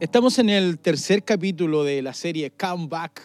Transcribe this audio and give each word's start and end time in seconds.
Estamos 0.00 0.40
en 0.40 0.48
el 0.48 0.80
tercer 0.80 1.22
capítulo 1.22 1.84
de 1.84 2.02
la 2.02 2.14
serie 2.14 2.50
Come 2.50 2.88
Back 2.88 3.22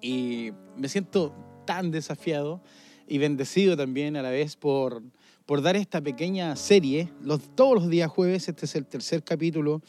y 0.00 0.52
me 0.76 0.88
siento 0.88 1.34
tan 1.66 1.90
desafiado 1.90 2.62
y 3.08 3.18
bendecido 3.18 3.76
también 3.76 4.16
a 4.16 4.22
la 4.22 4.30
vez 4.30 4.54
por, 4.54 5.02
por 5.44 5.60
dar 5.60 5.74
esta 5.74 6.00
pequeña 6.00 6.54
serie. 6.54 7.08
Los, 7.20 7.56
todos 7.56 7.74
los 7.74 7.88
días 7.88 8.08
jueves, 8.08 8.48
este 8.48 8.66
es 8.66 8.76
el 8.76 8.86
tercer 8.86 9.24
capítulo, 9.24 9.82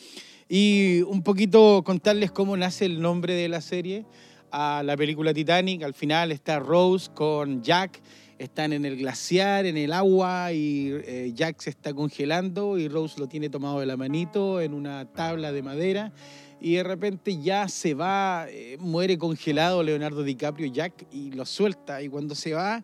y 0.50 1.04
un 1.04 1.21
poquito 1.21 1.84
contarles 1.86 2.32
cómo 2.32 2.57
nace 2.57 2.86
el 2.86 3.00
nombre 3.00 3.36
de 3.36 3.48
la 3.48 3.62
serie. 3.62 4.04
A 4.50 4.82
la 4.84 4.98
película 4.98 5.32
Titanic, 5.32 5.84
al 5.84 5.94
final 5.94 6.32
está 6.32 6.57
Rose 6.57 7.12
con 7.14 7.62
Jack 7.62 8.02
están 8.39 8.73
en 8.73 8.86
el 8.86 8.97
glaciar, 8.97 9.66
en 9.66 9.77
el 9.77 9.93
agua, 9.93 10.52
y 10.54 10.91
eh, 10.91 11.31
Jack 11.34 11.61
se 11.61 11.70
está 11.70 11.93
congelando 11.93 12.77
y 12.77 12.88
Rose 12.88 13.20
lo 13.20 13.27
tiene 13.27 13.49
tomado 13.49 13.79
de 13.79 13.86
la 13.86 13.98
manito 13.98 14.61
en 14.61 14.73
una 14.73 15.05
tabla 15.11 15.52
de 15.52 15.61
madera. 15.61 16.11
Y 16.59 16.75
de 16.75 16.84
repente 16.84 17.41
ya 17.41 17.67
se 17.67 17.94
va, 17.94 18.48
eh, 18.49 18.77
muere 18.80 19.17
congelado 19.17 19.84
Leonardo 19.84 20.23
DiCaprio, 20.23 20.72
Jack, 20.72 21.05
y 21.11 21.31
lo 21.31 21.45
suelta. 21.45 22.02
Y 22.02 22.08
cuando 22.08 22.35
se 22.35 22.53
va, 22.53 22.84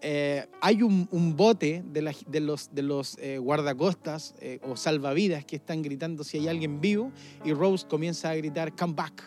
eh, 0.00 0.46
hay 0.60 0.82
un, 0.82 1.36
bote 1.36 1.84
de, 1.86 2.02
los, 2.40 2.74
de 2.74 2.82
los 2.82 3.16
guardacostas 3.38 4.34
o 4.62 4.76
salvavidas 4.76 5.44
que 5.44 5.54
están 5.56 5.82
gritando 5.82 6.24
si 6.24 6.38
hay 6.38 6.48
alguien 6.48 6.80
vivo. 6.80 7.12
Y 7.44 7.52
Rose 7.52 7.86
comienza 7.86 8.30
a 8.30 8.34
gritar, 8.34 8.74
come 8.74 8.94
back, 8.94 9.22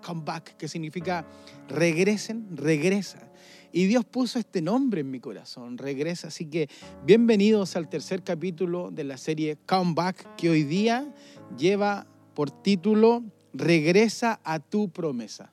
come 0.00 0.22
back, 0.24 0.56
que 0.56 0.68
significa 0.68 1.26
regresen, 1.68 2.56
regresa. 2.56 3.29
Y 3.72 3.86
Dios 3.86 4.04
puso 4.04 4.38
este 4.38 4.62
nombre 4.62 5.02
en 5.02 5.10
mi 5.10 5.20
corazón, 5.20 5.78
regresa. 5.78 6.28
Así 6.28 6.46
que 6.46 6.68
bienvenidos 7.04 7.76
al 7.76 7.88
tercer 7.88 8.22
capítulo 8.22 8.90
de 8.90 9.04
la 9.04 9.16
serie 9.16 9.58
Comeback, 9.66 10.34
que 10.36 10.50
hoy 10.50 10.64
día 10.64 11.14
lleva 11.56 12.06
por 12.34 12.50
título 12.50 13.22
Regresa 13.52 14.40
a 14.44 14.58
tu 14.58 14.90
promesa. 14.90 15.52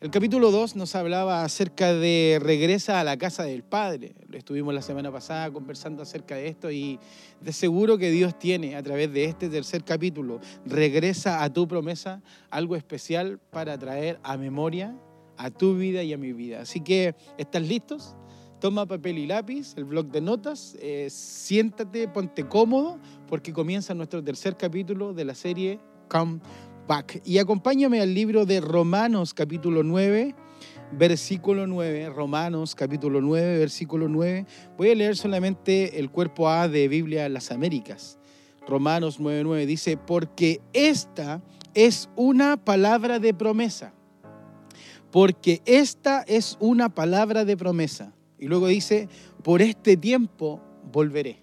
El 0.00 0.10
capítulo 0.10 0.50
2 0.50 0.76
nos 0.76 0.94
hablaba 0.94 1.42
acerca 1.42 1.92
de 1.92 2.38
regresa 2.40 3.00
a 3.00 3.04
la 3.04 3.16
casa 3.16 3.42
del 3.42 3.64
Padre. 3.64 4.14
Estuvimos 4.32 4.72
la 4.72 4.80
semana 4.80 5.10
pasada 5.10 5.50
conversando 5.50 6.02
acerca 6.02 6.36
de 6.36 6.46
esto 6.46 6.70
y 6.70 7.00
de 7.40 7.52
seguro 7.52 7.98
que 7.98 8.10
Dios 8.10 8.38
tiene 8.38 8.76
a 8.76 8.82
través 8.82 9.12
de 9.12 9.24
este 9.24 9.48
tercer 9.48 9.82
capítulo, 9.82 10.40
regresa 10.64 11.42
a 11.42 11.52
tu 11.52 11.66
promesa, 11.66 12.22
algo 12.48 12.76
especial 12.76 13.40
para 13.50 13.76
traer 13.76 14.20
a 14.22 14.36
memoria 14.36 14.94
a 15.38 15.50
tu 15.50 15.76
vida 15.76 16.02
y 16.02 16.12
a 16.12 16.18
mi 16.18 16.32
vida. 16.32 16.60
Así 16.62 16.80
que, 16.80 17.14
¿estás 17.38 17.62
listos? 17.62 18.16
Toma 18.60 18.86
papel 18.86 19.18
y 19.18 19.26
lápiz, 19.26 19.74
el 19.76 19.84
blog 19.84 20.08
de 20.08 20.20
notas, 20.20 20.76
eh, 20.80 21.06
siéntate, 21.10 22.08
ponte 22.08 22.46
cómodo, 22.48 22.98
porque 23.28 23.52
comienza 23.52 23.94
nuestro 23.94 24.22
tercer 24.22 24.56
capítulo 24.56 25.14
de 25.14 25.24
la 25.24 25.34
serie 25.36 25.78
Come 26.08 26.40
Back. 26.88 27.22
Y 27.24 27.38
acompáñame 27.38 28.00
al 28.00 28.12
libro 28.12 28.46
de 28.46 28.60
Romanos 28.60 29.32
capítulo 29.32 29.84
9, 29.84 30.34
versículo 30.90 31.68
9, 31.68 32.10
Romanos 32.10 32.74
capítulo 32.74 33.20
9, 33.20 33.58
versículo 33.58 34.08
9. 34.08 34.46
Voy 34.76 34.90
a 34.90 34.94
leer 34.96 35.16
solamente 35.16 36.00
el 36.00 36.10
cuerpo 36.10 36.48
A 36.48 36.66
de 36.66 36.88
Biblia 36.88 37.28
las 37.28 37.52
Américas. 37.52 38.18
Romanos 38.66 39.18
9:9 39.18 39.66
dice, 39.66 39.96
porque 39.96 40.60
esta 40.72 41.42
es 41.74 42.10
una 42.16 42.56
palabra 42.56 43.18
de 43.18 43.32
promesa 43.32 43.94
porque 45.10 45.62
esta 45.64 46.22
es 46.22 46.56
una 46.60 46.88
palabra 46.94 47.44
de 47.44 47.56
promesa. 47.56 48.12
Y 48.38 48.46
luego 48.46 48.68
dice, 48.68 49.08
por 49.42 49.62
este 49.62 49.96
tiempo 49.96 50.60
volveré. 50.92 51.38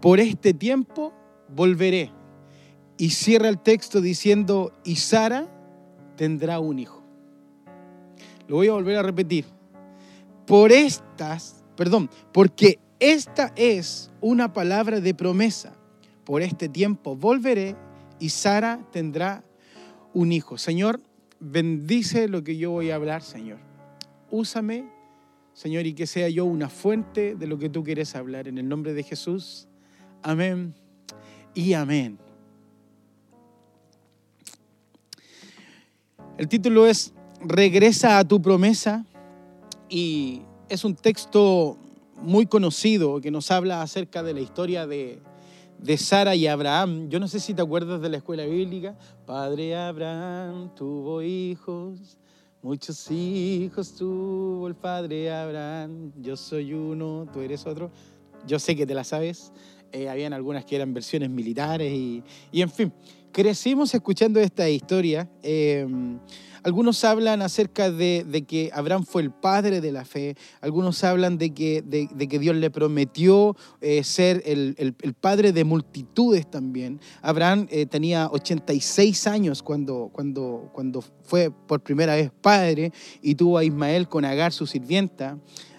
Por 0.00 0.20
este 0.20 0.52
tiempo 0.52 1.12
volveré. 1.48 2.12
Y 2.98 3.10
cierra 3.10 3.48
el 3.48 3.58
texto 3.58 4.00
diciendo, 4.00 4.72
y 4.84 4.96
Sara 4.96 5.48
tendrá 6.16 6.60
un 6.60 6.78
hijo. 6.78 7.02
Lo 8.48 8.56
voy 8.56 8.68
a 8.68 8.72
volver 8.72 8.96
a 8.96 9.02
repetir. 9.02 9.44
Por 10.46 10.72
estas, 10.72 11.64
perdón, 11.76 12.08
porque 12.32 12.78
esta 13.00 13.52
es 13.56 14.10
una 14.20 14.52
palabra 14.52 15.00
de 15.00 15.14
promesa. 15.14 15.74
Por 16.24 16.42
este 16.42 16.68
tiempo 16.68 17.16
volveré 17.16 17.76
y 18.18 18.30
Sara 18.30 18.80
tendrá 18.92 19.44
un 20.14 20.32
hijo. 20.32 20.56
Señor, 20.56 21.00
bendice 21.40 22.28
lo 22.28 22.42
que 22.42 22.56
yo 22.56 22.70
voy 22.70 22.90
a 22.90 22.96
hablar, 22.96 23.22
Señor. 23.22 23.58
Úsame, 24.30 24.88
Señor, 25.52 25.86
y 25.86 25.94
que 25.94 26.06
sea 26.06 26.28
yo 26.28 26.44
una 26.44 26.68
fuente 26.68 27.34
de 27.34 27.46
lo 27.46 27.58
que 27.58 27.68
tú 27.68 27.84
quieres 27.84 28.14
hablar. 28.14 28.48
En 28.48 28.58
el 28.58 28.68
nombre 28.68 28.94
de 28.94 29.02
Jesús. 29.02 29.68
Amén 30.22 30.74
y 31.54 31.72
amén. 31.72 32.18
El 36.38 36.48
título 36.48 36.86
es 36.86 37.14
Regresa 37.40 38.18
a 38.18 38.24
tu 38.26 38.42
promesa 38.42 39.06
y 39.88 40.42
es 40.68 40.84
un 40.84 40.94
texto 40.94 41.78
muy 42.20 42.46
conocido 42.46 43.20
que 43.20 43.30
nos 43.30 43.50
habla 43.50 43.82
acerca 43.82 44.22
de 44.22 44.34
la 44.34 44.40
historia 44.40 44.86
de, 44.86 45.20
de 45.78 45.96
Sara 45.96 46.34
y 46.34 46.46
Abraham. 46.46 47.08
Yo 47.08 47.20
no 47.20 47.28
sé 47.28 47.40
si 47.40 47.54
te 47.54 47.62
acuerdas 47.62 48.00
de 48.00 48.08
la 48.08 48.18
escuela 48.18 48.44
bíblica. 48.44 48.96
Padre 49.26 49.76
Abraham 49.76 50.74
tuvo 50.74 51.22
hijos, 51.22 52.18
muchos 52.62 53.10
hijos 53.10 53.94
tuvo 53.94 54.68
el 54.68 54.74
padre 54.74 55.32
Abraham. 55.32 56.12
Yo 56.20 56.36
soy 56.36 56.72
uno, 56.72 57.28
tú 57.32 57.40
eres 57.40 57.66
otro. 57.66 57.90
Yo 58.46 58.58
sé 58.58 58.76
que 58.76 58.86
te 58.86 58.94
la 58.94 59.04
sabes. 59.04 59.52
Eh, 59.92 60.08
habían 60.08 60.32
algunas 60.32 60.64
que 60.64 60.76
eran 60.76 60.92
versiones 60.92 61.30
militares 61.30 61.92
y, 61.92 62.22
y 62.50 62.62
en 62.62 62.70
fin. 62.70 62.92
Crecimos 63.32 63.94
escuchando 63.94 64.40
esta 64.40 64.68
historia. 64.68 65.28
Eh, 65.42 65.86
algunos 66.66 67.04
hablan 67.04 67.42
acerca 67.42 67.92
de, 67.92 68.44
que 68.48 68.70
Abraham 68.74 69.04
fue 69.04 69.22
el 69.22 69.30
padre 69.30 69.80
de 69.80 69.92
la 69.92 70.04
fe, 70.04 70.34
algunos 70.60 71.04
hablan 71.04 71.38
de 71.38 71.54
que, 71.54 71.80
Dios 72.40 72.56
le 72.56 72.70
prometió 72.70 73.56
eh, 73.80 74.02
ser 74.02 74.42
el, 74.44 74.84
padre 75.20 75.52
de 75.52 75.62
multitudes 75.62 76.50
también. 76.50 77.00
Abraham 77.22 77.68
eh, 77.70 77.86
tenía 77.86 78.28
86 78.32 79.28
años 79.28 79.62
cuando, 79.62 80.10
cuando, 80.12 80.68
cuando 80.72 81.04
fue 81.22 81.52
por 81.52 81.84
primera 81.84 82.16
vez 82.16 82.32
padre 82.40 82.92
y 83.22 83.36
tuvo 83.36 83.58
a 83.58 83.64
Ismael 83.64 84.08
con 84.08 84.24
Agar, 84.24 84.52
su 84.52 84.66
sirvienta. 84.66 85.38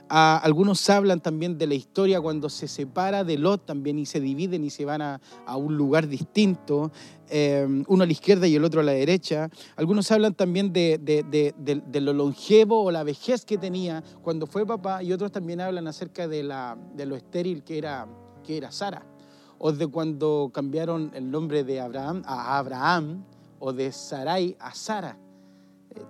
Algunos 0.10 0.90
hablan 0.90 1.20
también 1.20 1.58
de 1.58 1.68
la 1.68 1.74
historia 1.74 2.22
cuando 2.22 2.50
se 2.50 2.68
separa 2.68 3.24
de 3.24 3.38
Lot 3.38 3.66
también 3.66 4.00
y 4.00 4.06
se 4.06 4.22
dividen 4.22 4.64
y 4.64 4.70
se 4.70 4.86
van 4.86 5.02
a, 5.02 5.20
un 5.58 5.76
lugar 5.76 6.08
distinto, 6.08 6.92
em, 7.30 7.84
uno 7.88 8.04
a 8.04 8.06
la 8.06 8.12
izquierda 8.12 8.48
y 8.48 8.56
el 8.56 8.64
otro 8.64 8.82
a 8.82 8.84
la 8.84 8.94
derecha. 8.94 9.50
Algunos 9.76 10.12
hablan 10.12 10.34
también 10.34 10.74
de, 10.74 10.98
de, 10.98 12.02
lo 12.02 12.14
longevo 12.14 12.84
o 12.84 12.92
la 12.92 13.04
vejez 13.04 13.46
que 13.46 13.58
tenía 13.58 14.04
cuando 14.22 14.48
fue 14.48 14.66
papá 14.66 15.04
y 15.04 15.12
otros 15.14 15.32
también 15.32 15.62
hablan 15.62 15.88
acerca 15.88 16.28
de, 16.28 16.44
la, 16.44 16.78
de 16.96 17.06
lo 17.06 17.16
estéril 17.16 17.64
que 17.64 17.78
era, 17.78 18.08
que 18.44 18.58
era 18.58 18.72
Sara 18.72 19.06
o 19.60 19.72
de 19.72 19.88
cuando 19.88 20.52
cambiaron 20.54 21.12
el 21.16 21.30
nombre 21.32 21.64
de 21.64 21.82
Abraham 21.82 22.22
a 22.26 22.58
Abraham 22.58 23.24
o 23.60 23.74
de 23.74 23.92
Sarai 23.92 24.56
a 24.60 24.74
Sara 24.74 25.18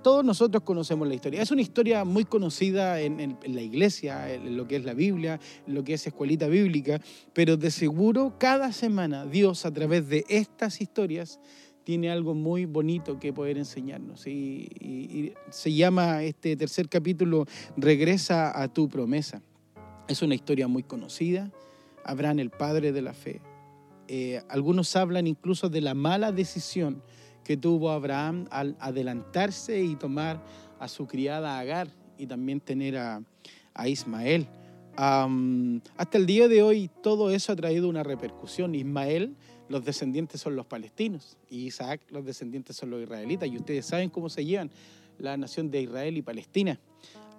todos 0.04 0.24
nosotros 0.24 0.64
conocemos 0.64 1.08
la 1.08 1.16
historia. 1.16 1.42
Es 1.42 1.52
una 1.52 1.62
historia 1.62 2.06
muy 2.06 2.26
conocida 2.26 3.00
en, 3.02 3.38
la 3.46 3.62
iglesia, 3.62 4.34
en 4.34 4.58
lo 4.58 4.68
que 4.68 4.78
es 4.78 4.86
la 4.86 4.94
Biblia, 4.94 5.40
en 5.66 5.76
lo 5.76 5.84
que 5.84 5.94
es 5.94 6.08
escuelita 6.08 6.48
bíblica, 6.48 7.02
pero 7.34 7.58
de 7.58 7.72
seguro 7.72 8.36
cada 8.38 8.72
semana 8.72 9.26
Dios 9.26 9.66
a 9.66 9.72
través 9.72 10.08
de 10.10 10.26
estas 10.30 10.82
historias 10.82 11.40
tiene 11.88 12.12
algo 12.12 12.34
muy 12.34 12.66
bonito 12.66 13.18
que 13.18 13.32
poder 13.32 13.58
enseñarnos. 13.58 14.28
Y, 14.28 15.34
se 15.50 15.74
llama 15.74 16.22
este 16.24 16.58
tercer 16.58 16.90
capítulo 16.90 17.46
Regresa 17.78 18.62
a 18.62 18.68
tu 18.68 18.90
promesa. 18.90 19.42
Es 20.10 20.22
una 20.22 20.36
historia 20.36 20.68
muy 20.68 20.84
conocida. 20.84 21.50
Abraham, 22.04 22.40
el 22.40 22.50
padre 22.50 22.92
de 22.92 23.02
la 23.02 23.14
fe. 23.14 23.42
Eh, 24.10 24.42
algunos 24.50 24.94
hablan 24.98 25.28
incluso 25.28 25.70
de 25.70 25.80
la 25.80 25.94
mala 25.94 26.34
decisión 26.34 27.02
que 27.48 27.56
tuvo 27.56 27.92
Abraham 27.92 28.46
al 28.52 28.76
adelantarse 28.78 29.82
y 29.82 29.96
tomar 29.96 30.44
a 30.82 30.90
su 30.90 31.08
criada 31.08 31.58
Agar 31.58 31.88
y 32.18 32.28
también 32.28 32.60
tener 32.60 32.98
a, 32.98 33.24
Ismael. 33.88 34.50
hasta 34.98 36.18
el 36.18 36.26
día 36.26 36.50
de 36.50 36.62
hoy 36.62 36.90
todo 37.02 37.32
eso 37.32 37.54
ha 37.54 37.56
traído 37.56 37.88
una 37.88 38.04
repercusión. 38.04 38.76
Ismael, 38.76 39.34
los 39.70 39.86
descendientes 39.86 40.42
son 40.42 40.58
los 40.58 40.66
palestinos 40.66 41.38
y 41.50 41.68
Isaac, 41.68 42.02
los 42.10 42.26
descendientes 42.26 42.76
son 42.76 42.90
los 42.90 43.02
israelitas. 43.02 43.48
Y 43.48 43.56
ustedes 43.56 43.86
saben 43.86 44.10
cómo 44.10 44.28
se 44.28 44.44
llevan 44.44 44.70
la 45.18 45.38
nación 45.38 45.72
de 45.72 45.84
Israel 45.84 46.18
y 46.18 46.22
Palestina. 46.24 46.78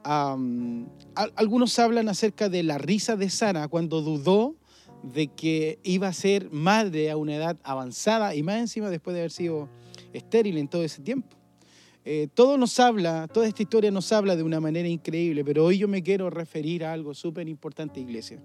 algunos 0.05 1.79
hablan 1.79 2.09
acerca 2.09 2.49
de 2.49 2.63
la 2.63 2.79
risa 2.79 3.15
de 3.15 3.29
Sara 3.29 3.69
cuando 3.69 4.01
dudó 4.01 4.55
de 5.03 5.29
que 5.29 5.79
iba 5.83 6.09
a 6.09 6.15
ser 6.15 6.51
madre 6.51 7.11
a 7.11 7.19
una 7.19 7.37
edad 7.37 7.59
avanzada 7.63 8.35
y 8.35 8.43
más 8.43 8.57
encima 8.57 8.89
después 8.89 9.13
de 9.13 9.21
haber 9.21 9.33
sido 9.33 9.69
estéril 10.13 10.59
en 10.59 10.69
todo 10.69 10.85
ese 10.85 11.03
tiempo. 11.03 11.37
Eh, 12.05 12.29
todo 12.33 12.57
nos 12.57 12.79
habla, 12.81 13.29
toda 13.29 13.47
esta 13.47 13.63
historia 13.63 13.91
nos 13.91 14.11
habla 14.13 14.35
de 14.35 14.43
una 14.43 14.61
manera 14.61 14.89
increíble, 14.89 15.45
pero 15.45 15.65
hoy 15.65 15.79
yo 15.79 15.89
me 15.89 16.03
quiero 16.03 16.31
referir 16.31 16.85
a 16.85 16.93
algo 16.93 17.13
súper 17.13 17.49
importante, 17.49 18.01
iglesia. 18.01 18.41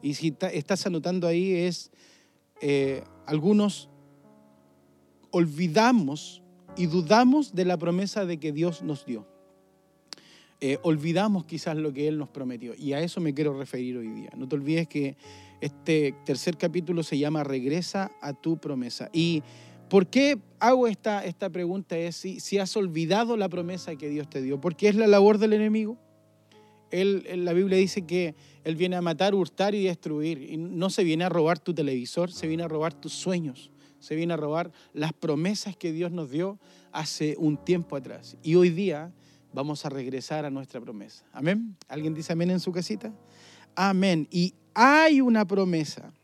Y 0.00 0.14
si 0.14 0.36
estás 0.52 0.86
anotando 0.86 1.26
ahí 1.26 1.52
es 1.52 1.90
eh, 2.60 3.02
algunos 3.26 3.88
olvidamos 5.30 6.42
y 6.76 6.86
dudamos 6.86 7.54
de 7.54 7.64
la 7.64 7.78
promesa 7.78 8.26
de 8.26 8.38
que 8.38 8.52
Dios 8.52 8.82
nos 8.82 9.06
dio. 9.06 9.26
Eh, 10.60 10.78
olvidamos 10.82 11.46
quizás 11.46 11.76
lo 11.76 11.92
que 11.92 12.06
Él 12.06 12.18
nos 12.18 12.28
prometió. 12.28 12.74
Y 12.76 12.92
a 12.92 13.00
eso 13.00 13.20
me 13.20 13.32
quiero 13.32 13.58
referir 13.58 13.96
hoy 13.96 14.08
día. 14.08 14.30
No 14.36 14.46
te 14.46 14.56
olvides 14.56 14.88
que 14.88 15.16
este 15.60 16.14
tercer 16.26 16.58
capítulo 16.58 17.02
se 17.02 17.18
llama 17.18 17.44
Regresa 17.44 18.12
a 18.20 18.34
tu 18.34 18.58
promesa. 18.58 19.08
Y 19.12 19.42
¿por 19.90 20.06
qué 20.06 20.38
hago 20.58 20.86
esta, 20.86 21.22
esta 21.26 21.50
pregunta? 21.50 21.98
Es 21.98 22.16
si, 22.16 22.58
has 22.58 22.74
olvidado 22.76 23.36
la 23.36 23.50
promesa 23.50 23.96
que 23.96 24.08
Dios 24.08 24.30
te 24.30 24.40
dio. 24.40 24.58
Porque 24.58 24.88
es 24.88 24.94
la 24.94 25.06
labor 25.06 25.36
del 25.36 25.52
enemigo. 25.52 25.98
Él, 26.90 27.44
la 27.44 27.52
Biblia 27.52 27.76
dice 27.76 28.06
que 28.06 28.34
Él 28.64 28.76
viene 28.76 28.96
a 28.96 29.02
matar, 29.02 29.34
hurtar 29.34 29.74
y 29.74 29.84
destruir. 29.84 30.42
Y 30.50 30.56
no 30.56 30.88
se 30.88 31.04
viene 31.04 31.24
a 31.24 31.28
robar 31.28 31.58
tu 31.58 31.74
televisor, 31.74 32.32
se 32.32 32.46
viene 32.46 32.62
a 32.62 32.68
robar 32.68 32.94
tus 32.94 33.12
sueños. 33.12 33.70
Se 33.98 34.14
viene 34.14 34.32
a 34.32 34.38
robar 34.38 34.72
las 34.94 35.12
promesas 35.12 35.76
que 35.76 35.92
Dios 35.92 36.10
nos 36.10 36.30
dio 36.30 36.58
hace 36.90 37.34
un 37.38 37.62
tiempo 37.62 37.96
atrás. 37.96 38.38
Y 38.42 38.54
hoy 38.54 38.70
día 38.70 39.12
vamos 39.52 39.84
a 39.84 39.90
regresar 39.90 40.46
a 40.46 40.50
nuestra 40.50 40.80
promesa. 40.80 41.26
Amén. 41.32 41.76
¿Alguien 41.86 42.14
dice 42.14 42.32
amén 42.32 42.50
en 42.50 42.60
su 42.60 42.72
casita? 42.72 43.12
Amén. 43.74 44.26
Y 44.30 44.54
hay 44.72 45.20
una 45.20 45.46
promesa 45.46 46.14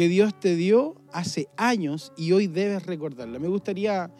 que 0.00 0.08
Dios 0.08 0.32
te 0.40 0.56
dio 0.56 0.94
hace 1.12 1.48
años 1.58 2.10
y 2.16 2.32
hoy 2.32 2.46
debes 2.46 2.86
recordarla. 2.86 3.38
Me 3.38 3.48
gustaría 3.48 4.10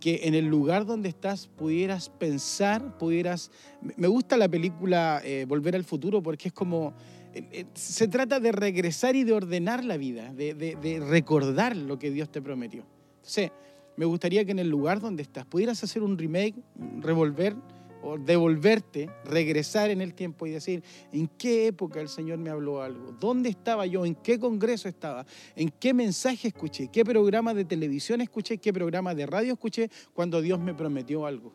que 0.00 0.20
en 0.22 0.34
el 0.34 0.46
lugar 0.46 0.86
donde 0.86 1.10
estás 1.10 1.46
pudieras 1.46 2.08
pensar, 2.08 2.96
pudieras... 2.96 3.50
Me 3.98 4.08
gusta 4.08 4.38
la 4.38 4.48
película 4.48 5.20
eh, 5.22 5.44
Volver 5.46 5.76
al 5.76 5.84
Futuro 5.84 6.22
porque 6.22 6.48
es 6.48 6.54
como... 6.54 6.94
Eh, 7.34 7.46
eh, 7.52 7.66
se 7.74 8.08
trata 8.08 8.40
de 8.40 8.50
regresar 8.50 9.14
y 9.14 9.24
de 9.24 9.34
ordenar 9.34 9.84
la 9.84 9.98
vida, 9.98 10.32
de, 10.32 11.04
recordar 11.06 11.76
lo 11.76 11.98
que 11.98 12.10
Dios 12.10 12.32
te 12.32 12.40
prometió. 12.40 12.86
Entonces, 13.16 13.50
me 13.98 14.06
gustaría 14.06 14.42
que 14.46 14.52
en 14.52 14.58
el 14.58 14.70
lugar 14.70 15.00
donde 15.00 15.22
estás 15.22 15.44
pudieras 15.44 15.84
hacer 15.84 16.02
un 16.02 16.16
remake, 16.16 16.54
revolver 17.02 17.54
o 18.02 18.18
devolverte, 18.18 19.10
regresar 19.24 19.90
en 19.90 20.00
el 20.00 20.14
tiempo 20.14 20.46
y 20.46 20.50
decir, 20.50 20.82
¿en 21.12 21.28
qué 21.38 21.66
época 21.66 22.00
el 22.00 22.08
Señor 22.08 22.38
me 22.38 22.50
habló 22.50 22.82
algo? 22.82 23.12
¿Dónde 23.12 23.48
estaba 23.48 23.86
yo? 23.86 24.04
¿En 24.04 24.14
qué 24.14 24.38
congreso 24.38 24.88
estaba? 24.88 25.26
¿En 25.54 25.70
qué 25.70 25.92
mensaje 25.94 26.48
escuché? 26.48 26.88
¿Qué 26.88 27.04
programa 27.04 27.54
de 27.54 27.64
televisión 27.64 28.20
escuché? 28.20 28.58
¿Qué 28.58 28.72
programa 28.72 29.14
de 29.14 29.26
radio 29.26 29.52
escuché 29.54 29.90
cuando 30.14 30.40
Dios 30.40 30.60
me 30.60 30.74
prometió 30.74 31.26
algo? 31.26 31.52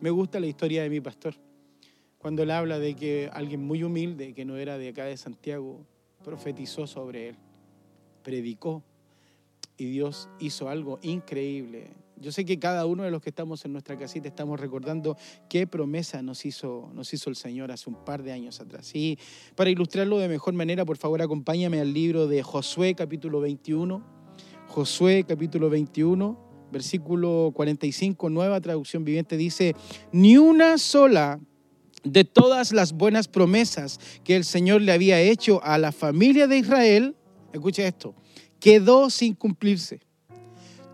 Me 0.00 0.10
gusta 0.10 0.38
la 0.38 0.46
historia 0.46 0.82
de 0.82 0.90
mi 0.90 1.00
pastor, 1.00 1.34
cuando 2.18 2.42
él 2.42 2.50
habla 2.50 2.78
de 2.78 2.94
que 2.94 3.30
alguien 3.32 3.64
muy 3.64 3.82
humilde, 3.82 4.32
que 4.34 4.44
no 4.44 4.56
era 4.56 4.78
de 4.78 4.88
acá 4.88 5.04
de 5.04 5.16
Santiago, 5.16 5.84
profetizó 6.22 6.86
sobre 6.86 7.30
él, 7.30 7.36
predicó 8.22 8.82
y 9.76 9.86
Dios 9.86 10.28
hizo 10.40 10.68
algo 10.68 10.98
increíble. 11.02 11.90
Yo 12.20 12.32
sé 12.32 12.44
que 12.44 12.58
cada 12.58 12.84
uno 12.86 13.04
de 13.04 13.12
los 13.12 13.22
que 13.22 13.30
estamos 13.30 13.64
en 13.64 13.72
nuestra 13.72 13.96
casita 13.96 14.26
estamos 14.26 14.58
recordando 14.58 15.16
qué 15.48 15.68
promesa 15.68 16.20
nos 16.20 16.44
hizo, 16.44 16.90
nos 16.92 17.12
hizo 17.14 17.30
el 17.30 17.36
Señor 17.36 17.70
hace 17.70 17.88
un 17.88 18.04
par 18.04 18.24
de 18.24 18.32
años 18.32 18.60
atrás. 18.60 18.90
Y 18.94 19.18
para 19.54 19.70
ilustrarlo 19.70 20.18
de 20.18 20.26
mejor 20.26 20.54
manera, 20.54 20.84
por 20.84 20.96
favor, 20.96 21.22
acompáñame 21.22 21.80
al 21.80 21.92
libro 21.92 22.26
de 22.26 22.42
Josué 22.42 22.94
capítulo 22.94 23.40
21. 23.40 24.04
Josué 24.66 25.24
capítulo 25.26 25.70
21, 25.70 26.68
versículo 26.72 27.52
45, 27.54 28.30
nueva 28.30 28.60
traducción 28.60 29.04
viviente, 29.04 29.36
dice, 29.36 29.74
ni 30.12 30.36
una 30.36 30.76
sola 30.78 31.40
de 32.02 32.24
todas 32.24 32.72
las 32.72 32.92
buenas 32.92 33.28
promesas 33.28 33.98
que 34.24 34.36
el 34.36 34.44
Señor 34.44 34.82
le 34.82 34.92
había 34.92 35.20
hecho 35.20 35.62
a 35.62 35.78
la 35.78 35.92
familia 35.92 36.48
de 36.48 36.58
Israel, 36.58 37.16
escucha 37.52 37.86
esto, 37.86 38.14
quedó 38.60 39.08
sin 39.08 39.34
cumplirse. 39.34 40.07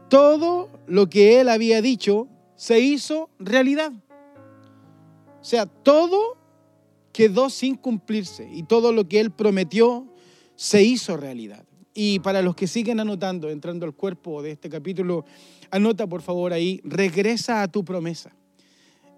Todo 0.09 0.71
lo 0.87 1.09
que 1.09 1.41
él 1.41 1.49
había 1.49 1.83
dicho 1.83 2.29
se 2.57 2.81
hizo 2.81 3.31
realidad. 3.39 3.93
O 5.41 5.45
sea, 5.45 5.67
todo 5.67 6.39
quedó 7.13 7.51
sin 7.51 7.77
cumplirse 7.77 8.49
y 8.53 8.65
todo 8.65 8.93
lo 8.93 9.09
que 9.09 9.21
él 9.21 9.31
prometió 9.31 10.07
se 10.57 10.83
hizo 10.83 11.17
realidad. 11.17 11.65
Y 11.95 12.19
para 12.21 12.43
los 12.43 12.57
que 12.57 12.67
siguen 12.67 12.99
anotando, 12.99 13.51
entrando 13.51 13.87
al 13.87 13.95
cuerpo 13.95 14.43
de 14.43 14.51
este 14.53 14.69
capítulo, 14.69 15.25
anota 15.71 16.07
por 16.07 16.23
favor 16.23 16.53
ahí, 16.53 16.81
regresa 16.85 17.63
a 17.63 17.69
tu 17.69 17.85
promesa. 17.85 18.35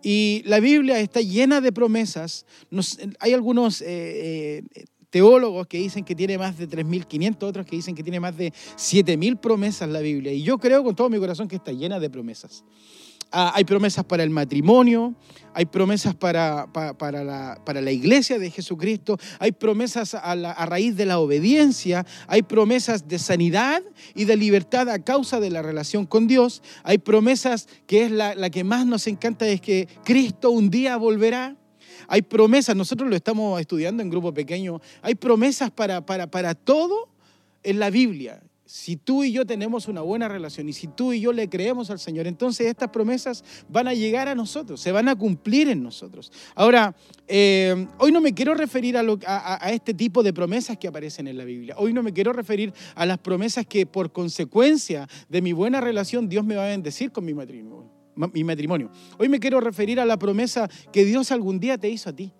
Y 0.02 0.42
la 0.44 0.60
Biblia 0.60 1.00
está 1.00 1.20
llena 1.20 1.60
de 1.60 1.72
promesas. 1.72 2.44
hay 3.18 3.32
algunos 3.32 3.80
eh, 3.80 4.62
eh, 4.74 4.84
teólogos 5.10 5.66
que 5.66 5.78
dicen 5.78 6.04
que 6.04 6.14
tiene 6.14 6.38
más 6.38 6.58
de 6.58 6.68
3.500, 6.68 7.42
otros 7.42 7.66
que 7.66 7.76
dicen 7.76 7.94
que 7.94 8.02
tiene 8.02 8.20
más 8.20 8.36
de 8.36 8.52
7.000 8.52 9.38
promesas 9.38 9.88
la 9.88 10.00
Biblia. 10.00 10.32
Y 10.32 10.42
yo 10.42 10.58
creo 10.58 10.84
con 10.84 10.94
todo 10.94 11.08
mi 11.08 11.18
corazón 11.18 11.48
que 11.48 11.56
está 11.56 11.72
llena 11.72 11.98
de 12.00 12.10
promesas. 12.10 12.64
Ah, 13.32 13.52
hay 13.56 13.64
promesas 13.64 14.04
para 14.04 14.22
el 14.22 14.30
matrimonio, 14.30 15.14
hay 15.52 15.66
promesas 15.66 16.14
para, 16.14 16.72
para, 16.72 17.24
la, 17.24 17.60
para, 17.64 17.80
la, 17.80 17.90
iglesia 17.90 18.38
de 18.38 18.50
Jesucristo, 18.52 19.18
hay 19.40 19.50
promesas 19.50 20.14
a, 20.14 20.30
a, 20.30 20.66
raíz 20.66 20.96
de 20.96 21.06
la 21.06 21.18
obediencia, 21.18 22.06
hay 22.28 22.42
promesas 22.42 23.08
de 23.08 23.18
sanidad 23.18 23.82
y 24.14 24.26
de 24.26 24.36
libertad 24.36 24.88
a 24.88 25.02
causa 25.02 25.40
de 25.40 25.50
la 25.50 25.60
relación 25.60 26.06
con 26.06 26.28
Dios, 26.28 26.62
hay 26.84 26.98
promesas 26.98 27.68
que 27.88 28.04
es 28.04 28.12
la, 28.12 28.36
la 28.36 28.48
que 28.48 28.62
más 28.62 28.86
nos 28.86 29.08
encanta, 29.08 29.46
es 29.48 29.60
que 29.60 29.88
Cristo 30.04 30.50
un 30.50 30.70
día 30.70 30.96
volverá. 30.96 31.56
Hay 32.08 32.22
promesas, 32.22 32.76
nosotros 32.76 33.08
lo 33.08 33.16
estamos 33.16 33.60
estudiando 33.60 34.02
en 34.02 34.10
grupo 34.10 34.32
pequeño, 34.32 34.80
hay 35.02 35.14
promesas 35.14 35.70
para, 35.70 36.04
para, 36.04 36.30
para 36.30 36.54
todo 36.54 37.08
en 37.62 37.78
la 37.78 37.90
Biblia. 37.90 38.42
Si 38.66 38.96
tú 38.96 39.22
y 39.22 39.30
yo 39.30 39.46
tenemos 39.46 39.86
una 39.86 40.00
buena 40.00 40.26
relación 40.26 40.68
y 40.68 40.72
si 40.72 40.88
tú 40.88 41.12
y 41.12 41.20
yo 41.20 41.32
le 41.32 41.48
creemos 41.48 41.88
al 41.90 42.00
Señor, 42.00 42.26
entonces 42.26 42.66
estas 42.66 42.90
promesas 42.90 43.44
van 43.68 43.86
a 43.86 43.94
llegar 43.94 44.26
a 44.26 44.34
nosotros, 44.34 44.80
se 44.80 44.90
van 44.90 45.08
a 45.08 45.14
cumplir 45.14 45.68
en 45.68 45.84
nosotros. 45.84 46.32
Ahora, 46.56 46.96
eh, 47.28 47.86
hoy 47.98 48.10
no 48.10 48.20
me 48.20 48.34
quiero 48.34 48.54
referir 48.54 48.96
a, 48.96 49.04
a, 49.24 49.70
este 49.70 49.94
tipo 49.94 50.24
de 50.24 50.32
promesas 50.32 50.78
que 50.78 50.88
aparecen 50.88 51.28
en 51.28 51.38
la 51.38 51.44
Biblia. 51.44 51.76
Hoy 51.78 51.92
no 51.92 52.02
me 52.02 52.12
quiero 52.12 52.32
referir 52.32 52.72
a 52.96 53.06
las 53.06 53.18
promesas 53.18 53.66
que 53.66 53.86
por 53.86 54.10
consecuencia 54.10 55.08
de 55.28 55.42
mi 55.42 55.52
buena 55.52 55.80
relación 55.80 56.28
Dios 56.28 56.44
me 56.44 56.56
va 56.56 56.64
a 56.64 56.68
bendecir 56.70 57.12
con 57.12 57.24
mi 57.24 57.34
matrimonio 57.34 57.95
mi 58.16 58.44
matrimonio. 58.44 58.90
Hoy 59.18 59.28
me 59.28 59.38
quiero 59.38 59.60
referir 59.60 60.00
a 60.00 60.04
la 60.04 60.18
promesa 60.18 60.68
que 60.92 61.04
Dios 61.04 61.30
algún 61.30 61.60
día 61.60 61.78
te 61.78 61.88
hizo 61.88 62.10
a 62.10 62.12
ti. 62.12 62.32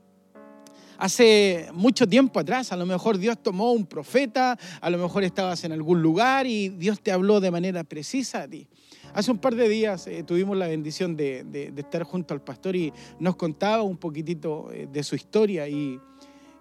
Hace 0.99 1.69
mucho 1.75 2.06
tiempo 2.08 2.40
atrás, 2.40 2.73
a 2.73 2.76
lo 2.76 2.87
mejor 2.87 3.19
Dios 3.19 3.37
tomó 3.43 3.73
un 3.73 3.84
profeta, 3.84 4.58
a 4.81 4.90
lo 4.90 4.96
mejor 4.96 5.25
estabas 5.25 5.62
en 5.64 5.73
algún 5.73 6.00
lugar 6.00 6.46
y 6.46 6.70
Dios 6.70 7.00
te 7.02 7.12
habló 7.12 7.38
de 7.40 7.50
manera 7.50 7.84
precisa 7.84 8.43
a 8.43 8.49
ti. 8.49 8.67
Hace 9.12 9.30
un 9.30 9.38
par 9.38 9.54
de 9.54 9.68
días 9.68 10.06
eh, 10.06 10.23
tuvimos 10.23 10.56
la 10.56 10.68
bendición 10.68 11.14
de, 11.14 11.73
estar 11.76 12.02
junto 12.02 12.33
al 12.33 12.42
pastor 12.42 12.76
y 12.76 12.92
nos 13.18 13.37
contaba 13.37 13.83
un 13.83 13.99
poquitito 13.99 14.73
eh, 14.73 14.88
de 14.90 15.02
su 15.02 15.16
historia 15.16 15.68
y, 15.68 16.00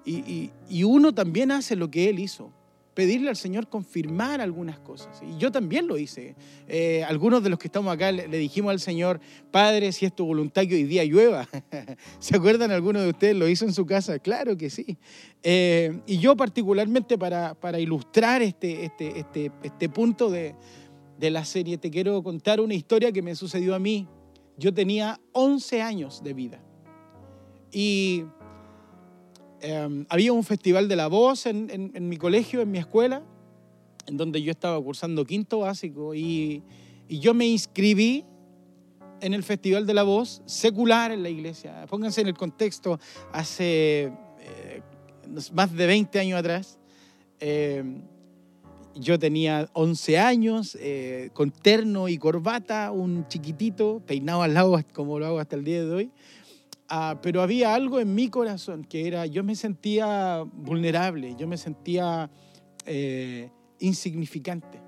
y 0.05 0.83
uno 0.83 1.13
también 1.13 1.51
hace 1.51 1.75
lo 1.75 1.89
que 1.89 2.09
él 2.09 2.19
hizo 2.19 2.51
pedirle 2.95 3.29
al 3.29 3.35
Señor 3.35 3.67
confirmar 3.67 4.41
algunas 4.41 4.79
cosas. 4.79 5.21
Y 5.21 5.37
yo 5.37 5.51
también 5.51 5.85
lo 5.85 5.97
hice. 5.97 6.35
Eh, 6.67 7.03
algunos 7.03 7.43
de 7.43 7.49
los 7.49 7.59
que 7.59 7.67
estamos 7.67 7.93
acá 7.93 8.11
le, 8.11 8.27
dijimos 8.37 8.71
al 8.71 8.79
Señor, 8.79 9.19
Padre, 9.51 9.91
si 9.91 10.05
es 10.05 10.15
tu 10.15 10.25
voluntad 10.25 10.63
que 10.63 10.75
hoy 10.75 10.85
día 10.85 11.03
llueva. 11.03 11.47
¿Se 12.19 12.37
acuerdan 12.37 12.71
algunos 12.71 13.03
de 13.03 13.09
ustedes? 13.09 13.35
¿Lo 13.35 13.49
hizo 13.49 13.65
en 13.65 13.73
su 13.73 13.85
casa? 13.85 14.17
Claro 14.17 14.57
que 14.57 14.69
sí. 14.69 14.97
Eh, 15.43 15.99
y 16.07 16.17
yo 16.19 16.37
particularmente 16.37 17.17
para, 17.17 17.53
para 17.53 17.79
ilustrar 17.79 18.41
este, 18.41 18.85
este, 18.85 19.19
este, 19.19 19.51
este 19.61 19.89
punto 19.89 20.31
de, 20.31 20.55
de 21.19 21.29
la 21.29 21.43
serie, 21.43 21.77
te 21.77 21.91
quiero 21.91 22.23
contar 22.23 22.61
una 22.61 22.73
historia 22.73 23.11
que 23.11 23.21
me 23.21 23.35
sucedió 23.35 23.75
a 23.75 23.79
mí. 23.79 24.07
Yo 24.57 24.73
tenía 24.73 25.19
11 25.33 25.81
años 25.81 26.23
de 26.23 26.33
vida. 26.33 26.63
Y 27.73 28.23
Em, 29.67 30.05
había 30.09 30.31
un 30.31 30.43
festival 30.43 30.87
de 30.87 30.95
la 30.95 31.07
voz 31.07 31.47
en, 31.47 31.91
mi 32.07 32.17
colegio, 32.17 32.61
en 32.61 32.69
mi 32.69 32.77
escuela, 32.77 33.23
en 34.05 34.15
donde 34.15 34.39
yo 34.43 34.51
estaba 34.51 34.79
cursando 34.79 35.25
quinto 35.25 35.59
básico 35.59 36.13
y, 36.13 36.61
yo 37.09 37.33
me 37.33 37.47
inscribí 37.47 38.25
en 39.21 39.33
el 39.33 39.43
Festival 39.43 39.85
de 39.85 39.93
la 39.93 40.03
Voz 40.03 40.41
secular 40.45 41.11
en 41.11 41.21
la 41.23 41.29
iglesia. 41.29 41.85
Pónganse 41.87 42.21
en 42.21 42.27
el 42.27 42.35
contexto, 42.35 42.99
hace 43.31 44.11
eh, 44.39 44.81
más 45.53 45.71
de 45.71 45.85
20 45.87 46.19
años 46.19 46.39
atrás, 46.39 46.77
em, 47.39 48.01
yo 48.95 49.17
tenía 49.17 49.69
11 49.73 50.19
años, 50.19 50.77
eh, 50.79 51.29
con 51.33 51.49
terno 51.49 52.07
y 52.07 52.17
corbata, 52.19 52.91
un 52.91 53.27
chiquitito, 53.27 54.01
peinado 54.05 54.43
al 54.43 54.53
lado 54.53 54.79
como 54.93 55.17
lo 55.17 55.25
hago 55.25 55.39
hasta 55.39 55.55
el 55.55 55.63
día 55.63 55.83
de 55.83 55.91
hoy. 55.91 56.11
Ah, 56.87 57.19
pero 57.21 57.41
había 57.41 57.73
algo 57.73 57.99
en 57.99 58.13
mi 58.13 58.29
corazón 58.29 58.83
que 58.83 59.07
era, 59.07 59.25
yo 59.25 59.43
me 59.43 59.55
sentía 59.55 60.43
vulnerable, 60.53 61.35
yo 61.35 61.47
me 61.47 61.57
sentía 61.57 62.29
eh, 62.85 63.49
insignificante. 63.79 64.81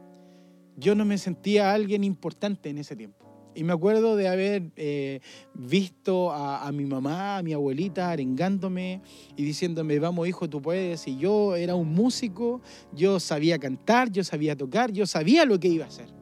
Yo 0.75 0.93
no 0.93 1.05
me 1.05 1.17
sentía 1.17 1.73
alguien 1.73 2.03
importante 2.03 2.69
en 2.69 2.77
ese 2.77 2.95
tiempo. 2.95 3.25
Y 3.55 3.63
me 3.63 3.73
acuerdo 3.73 4.15
de 4.15 4.27
haber 4.27 4.71
eh, 4.75 5.19
visto 5.55 6.31
a, 6.31 6.71
mi 6.71 6.85
mamá, 6.85 7.37
a 7.37 7.41
mi 7.41 7.53
abuelita 7.53 8.11
arengándome 8.11 9.01
y 9.35 9.43
diciéndome, 9.43 9.97
vamos 9.97 10.27
hijo, 10.27 10.47
tú 10.47 10.61
puedes. 10.61 11.07
Y 11.07 11.17
yo 11.17 11.55
era 11.55 11.73
un 11.73 11.91
músico, 11.91 12.61
yo 12.93 13.19
sabía 13.19 13.57
cantar, 13.57 14.11
yo 14.11 14.23
sabía 14.23 14.55
tocar, 14.55 14.91
yo 14.91 15.07
sabía 15.07 15.43
lo 15.45 15.59
que 15.59 15.69
iba 15.69 15.85
a 15.85 15.87
hacer. 15.87 16.13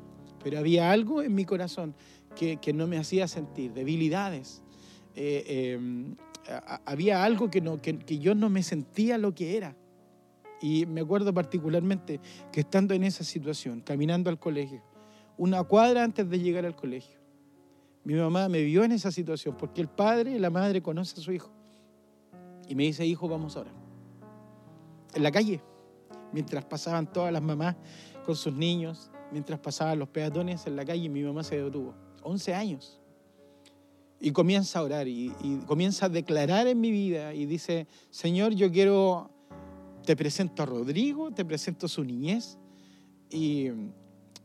pero 0.42 0.60
había 0.60 0.92
algo 0.92 1.22
en 1.22 1.36
mi 1.36 1.44
corazón 1.44 1.94
que, 2.36 2.74
no 2.74 2.88
me 2.88 2.98
hacía 2.98 3.28
sentir, 3.28 3.74
debilidades. 3.74 4.62
Eh, 5.16 5.74
em, 5.74 6.16
había 6.86 7.24
algo 7.24 7.50
que, 7.50 7.62
no, 7.62 7.82
que, 7.82 7.98
que 7.98 8.20
yo 8.20 8.36
no 8.36 8.50
me 8.50 8.64
sentía 8.64 9.18
lo 9.18 9.34
que 9.34 9.58
era. 9.58 9.76
Y 10.62 10.86
me 10.86 11.02
acuerdo 11.02 11.34
particularmente 11.34 12.20
que 12.52 12.62
estando 12.62 12.94
en 12.94 13.04
esa 13.04 13.24
situación, 13.24 13.82
caminando 13.82 14.30
al 14.30 14.40
colegio, 14.40 14.82
una 15.38 15.64
cuadra 15.64 16.04
antes 16.04 16.30
de 16.30 16.40
llegar 16.40 16.66
al 16.66 16.76
colegio, 16.76 17.20
mi 18.04 18.14
mamá 18.14 18.48
me 18.50 18.62
vio 18.62 18.84
en 18.84 18.92
esa 18.92 19.12
situación 19.12 19.56
porque 19.58 19.82
el 19.82 19.88
padre 19.88 20.32
y 20.32 20.40
la 20.40 20.50
madre 20.50 20.82
conocen 20.82 21.20
a 21.20 21.24
su 21.24 21.32
hijo. 21.32 21.50
Y 22.68 22.76
me 22.76 22.84
dice, 22.84 23.06
hijo, 23.06 23.28
vamos 23.28 23.58
ahora. 23.58 23.72
En 25.14 25.24
la 25.24 25.32
calle, 25.32 25.62
mientras 26.32 26.66
pasaban 26.66 27.12
todas 27.12 27.34
las 27.34 27.42
mamás 27.42 27.76
con 28.26 28.36
sus 28.36 28.54
niños, 28.54 29.12
mientras 29.32 29.60
pasaban 29.60 29.98
los 29.98 30.10
peatones 30.10 30.68
en 30.68 30.76
la 30.76 30.86
calle, 30.86 31.10
mi 31.10 31.24
mamá 31.24 31.44
se 31.44 31.62
detuvo. 31.62 31.96
11 32.22 32.54
años. 32.54 33.02
Y 34.26 34.32
comienza 34.32 34.80
a 34.80 34.82
orar 34.82 35.08
y, 35.08 35.32
comienza 35.68 36.08
a 36.08 36.10
declarar 36.10 36.66
en 36.66 36.82
mi 36.82 36.90
vida 36.90 37.36
y 37.36 37.46
dice, 37.46 37.86
Señor, 38.10 38.56
yo 38.56 38.72
quiero, 38.72 39.30
te 40.04 40.16
presento 40.16 40.64
a 40.64 40.66
Rodrigo, 40.66 41.30
te 41.30 41.46
presento 41.46 41.88
su 41.88 42.04
niñez 42.04 42.58
y, 43.30 43.68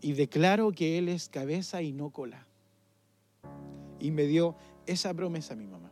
y 0.02 0.12
declaro 0.12 0.70
que 0.72 0.98
él 0.98 1.08
es 1.08 1.30
cabeza 1.30 1.80
y 1.80 1.92
no 1.92 2.10
cola. 2.10 2.46
Y 3.98 4.10
me 4.10 4.24
dio 4.24 4.54
esa 4.84 5.14
promesa 5.14 5.54
a 5.54 5.56
mi 5.56 5.66
mamá. 5.66 5.90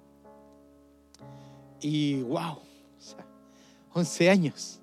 Y 1.80 2.20
wow, 2.20 2.58
11 3.94 4.28
años 4.28 4.82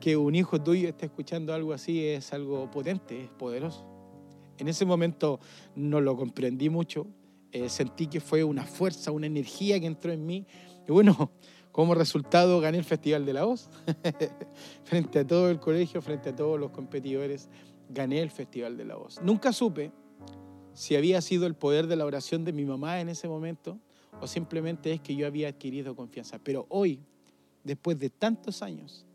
que 0.00 0.16
un 0.16 0.34
hijo 0.34 0.60
tuyo 0.60 0.88
esté 0.88 1.06
escuchando 1.06 1.54
algo 1.54 1.72
así 1.72 2.04
es 2.04 2.32
algo 2.32 2.68
potente, 2.68 3.22
es 3.22 3.30
poderoso. 3.30 3.86
En 4.58 4.66
ese 4.66 4.84
momento 4.84 5.38
no 5.76 6.00
lo 6.00 6.16
comprendí 6.16 6.68
mucho, 6.68 7.06
eh, 7.52 7.68
sentí 7.68 8.06
que 8.06 8.20
fue 8.20 8.44
una 8.44 8.64
fuerza, 8.64 9.10
una 9.10 9.26
energía 9.26 9.78
que 9.80 9.86
entró 9.86 10.12
en 10.12 10.24
mí. 10.24 10.46
Y 10.88 10.92
bueno, 10.92 11.32
como 11.72 11.94
resultado 11.94 12.60
gané 12.60 12.78
el 12.78 12.84
Festival 12.84 13.24
de 13.24 13.32
la 13.32 13.44
Voz. 13.44 13.68
frente 14.84 15.20
a 15.20 15.26
todo 15.26 15.50
el 15.50 15.60
colegio, 15.60 16.02
frente 16.02 16.30
a 16.30 16.36
todos 16.36 16.58
los 16.58 16.70
competidores, 16.70 17.48
gané 17.88 18.20
el 18.20 18.30
Festival 18.30 18.76
de 18.76 18.84
la 18.84 18.96
Voz. 18.96 19.20
Nunca 19.22 19.52
supe 19.52 19.92
si 20.74 20.96
había 20.96 21.20
sido 21.20 21.46
el 21.46 21.54
poder 21.54 21.86
de 21.86 21.96
la 21.96 22.06
oración 22.06 22.44
de 22.44 22.52
mi 22.52 22.64
mamá 22.64 23.00
en 23.00 23.08
ese 23.08 23.28
momento 23.28 23.78
o 24.20 24.26
simplemente 24.26 24.92
es 24.92 25.00
que 25.00 25.14
yo 25.16 25.26
había 25.26 25.48
adquirido 25.48 25.96
confianza. 25.96 26.38
Pero 26.38 26.66
hoy, 26.68 27.00
después 27.64 27.98
de 27.98 28.10
tantos 28.10 28.62
años, 28.62 29.06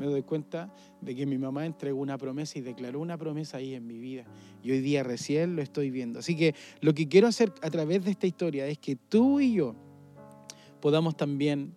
me 0.00 0.06
doy 0.06 0.22
cuenta 0.22 0.74
de 1.02 1.14
que 1.14 1.26
mi 1.26 1.36
mamá 1.36 1.66
entregó 1.66 2.00
una 2.00 2.16
promesa 2.16 2.58
y 2.58 2.62
declaró 2.62 3.00
una 3.00 3.18
promesa 3.18 3.58
ahí 3.58 3.74
en 3.74 3.86
mi 3.86 3.98
vida. 3.98 4.24
Y 4.62 4.70
hoy 4.70 4.80
día 4.80 5.02
recién 5.02 5.56
lo 5.56 5.62
estoy 5.62 5.90
viendo. 5.90 6.20
Así 6.20 6.36
que 6.36 6.54
lo 6.80 6.94
que 6.94 7.06
quiero 7.06 7.28
hacer 7.28 7.52
a 7.60 7.68
través 7.68 8.02
de 8.04 8.10
esta 8.10 8.26
historia 8.26 8.66
es 8.66 8.78
que 8.78 8.96
tú 8.96 9.40
y 9.40 9.52
yo 9.52 9.76
podamos 10.80 11.18
también 11.18 11.74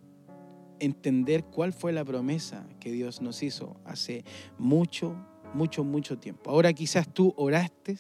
entender 0.79 1.43
cuál 1.43 1.73
fue 1.73 1.91
la 1.91 2.05
promesa 2.05 2.65
que 2.79 2.93
Dios 2.93 3.21
nos 3.21 3.43
hizo 3.43 3.75
hace 3.83 4.23
mucho, 4.57 5.17
mucho, 5.53 5.83
mucho 5.83 6.17
tiempo. 6.17 6.49
Ahora 6.49 6.71
quizás 6.71 7.13
tú 7.13 7.33
oraste, 7.35 7.97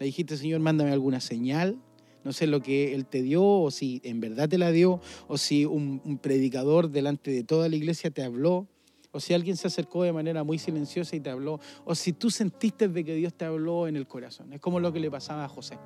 le 0.00 0.06
dijiste, 0.06 0.38
Señor, 0.38 0.60
mándame 0.60 0.90
alguna 0.90 1.20
señal, 1.20 1.78
no 2.24 2.32
sé 2.32 2.46
lo 2.46 2.60
que 2.60 2.94
Él 2.94 3.04
te 3.04 3.20
dio, 3.20 3.44
o 3.44 3.70
si 3.70 4.00
en 4.04 4.20
verdad 4.20 4.48
te 4.48 4.56
la 4.56 4.70
dio, 4.70 5.00
o 5.28 5.36
si 5.36 5.66
un, 5.66 6.18
predicador 6.22 6.90
delante 6.90 7.30
de 7.30 7.44
toda 7.44 7.68
la 7.68 7.76
iglesia 7.76 8.10
te 8.10 8.22
habló, 8.22 8.66
o 9.14 9.20
si 9.20 9.32
alguien 9.32 9.56
se 9.56 9.68
acercó 9.68 10.02
de 10.02 10.12
manera 10.12 10.42
muy 10.42 10.58
silenciosa 10.58 11.14
y 11.14 11.20
te 11.20 11.30
habló, 11.30 11.60
o 11.84 11.94
si 11.94 12.12
tú 12.12 12.30
sentiste 12.30 12.88
de 12.88 13.04
que 13.04 13.14
Dios 13.14 13.32
te 13.32 13.44
habló 13.44 13.86
en 13.86 13.94
el 13.94 14.08
corazón. 14.08 14.52
Es 14.52 14.60
como 14.60 14.80
lo 14.80 14.92
que 14.92 14.98
le 14.98 15.08
pasaba 15.08 15.44
a 15.44 15.48
José. 15.48 15.78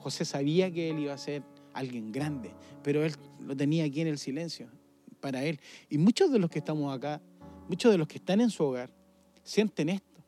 José 0.00 0.26
sabía 0.26 0.70
que 0.70 0.90
él 0.90 0.98
iba 0.98 1.14
a 1.14 1.18
ser 1.18 1.42
alguien 1.72 2.12
grande, 2.12 2.54
pero 2.82 3.02
él 3.02 3.14
lo 3.40 3.56
tenía 3.56 3.84
aquí 3.84 4.02
en 4.02 4.08
el 4.08 4.18
silencio 4.18 4.68
para 5.18 5.42
él. 5.44 5.58
Y 5.88 5.96
muchos 5.96 6.30
de 6.30 6.38
los 6.38 6.50
que 6.50 6.58
estamos 6.58 6.94
acá, 6.94 7.22
muchos 7.70 7.90
de 7.90 7.96
los 7.96 8.06
que 8.06 8.18
están 8.18 8.42
en 8.42 8.50
su 8.50 8.64
hogar, 8.64 8.90
sienten 9.42 9.88
esto. 9.88 10.20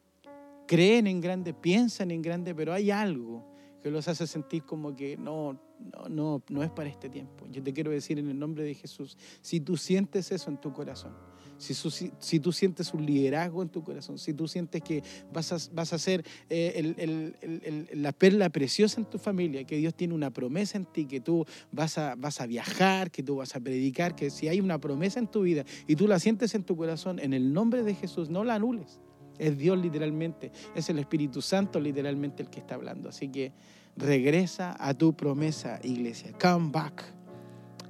Creen 0.67 1.07
en 1.09 1.21
grande, 1.21 1.53
piensan 1.53 2.11
en 2.11 2.23
grande, 2.23 2.55
pero 2.55 2.73
hay 2.73 2.91
algo 2.91 3.45
que 3.83 3.91
los 3.91 4.09
hace 4.09 4.27
sentir 4.27 4.62
como 4.65 4.97
que 4.97 5.19
no, 5.19 5.61
no, 5.79 6.09
no, 6.09 6.43
no 6.49 6.62
es 6.62 6.71
para 6.71 6.88
este 6.88 7.11
tiempo. 7.11 7.45
Yo 7.50 7.62
te 7.62 7.75
quiero 7.75 7.91
decir 7.91 8.19
en 8.19 8.31
el 8.31 8.38
nombre 8.38 8.65
de 8.65 8.73
Jesús, 8.73 9.19
si 9.43 9.61
tú 9.61 9.77
sientes 9.77 10.33
eso 10.33 10.49
en 10.49 10.57
tu 10.59 10.73
corazón, 10.73 11.28
si, 11.59 12.41
tú 12.41 12.53
sientes 12.53 12.95
un 12.95 13.05
liderazgo 13.05 13.62
en 13.62 13.69
tu 13.69 13.83
corazón, 13.83 14.19
si 14.19 14.33
tú 14.33 14.47
sientes 14.47 14.81
que 14.83 15.03
vas 15.33 15.53
a, 15.53 15.59
vas 15.73 15.93
a 15.93 15.99
ser 15.99 16.25
eh, 16.49 17.88
la 17.93 18.12
perla 18.12 18.49
preciosa 18.49 19.00
en 19.00 19.07
tu 19.07 19.19
familia, 19.19 19.65
que 19.65 19.77
Dios 19.77 19.95
tiene 19.95 20.15
una 20.15 20.31
promesa 20.31 20.79
en 20.79 20.87
ti, 20.87 21.07
que 21.07 21.21
tú 21.21 21.45
vas 21.73 21.99
a, 21.99 22.15
vas 22.15 22.41
a 22.41 22.47
viajar, 22.47 23.11
que 23.11 23.23
tú 23.23 23.37
vas 23.37 23.57
a 23.57 23.61
predicar, 23.61 24.15
que 24.15 24.31
si 24.31 24.49
hay 24.49 24.61
una 24.61 24.79
promesa 24.79 25.19
en 25.19 25.27
tu 25.27 25.43
vida 25.43 25.65
y 25.87 25.97
tú 25.97 26.07
la 26.07 26.21
sientes 26.21 26.55
en 26.55 26.62
tu 26.62 26.77
corazón, 26.77 27.19
en 27.19 27.35
el 27.35 27.53
nombre 27.53 27.83
de 27.83 27.95
Jesús, 27.95 28.31
no 28.31 28.45
la 28.45 28.55
anules. 28.55 29.00
Es 29.38 29.57
Dios 29.59 29.79
literalmente, 29.79 30.50
es 30.75 30.88
el 30.91 30.99
Espíritu 30.99 31.43
Santo 31.43 31.79
literalmente 31.81 32.43
el 32.43 32.50
que 32.50 32.61
está 32.61 32.75
hablando. 32.75 33.09
Así 33.09 33.29
que 33.29 33.53
regresa 33.97 34.77
a 34.79 34.95
tu 34.95 35.15
promesa, 35.15 35.81
iglesia. 35.83 36.33
Come 36.41 36.71
back, 36.71 37.05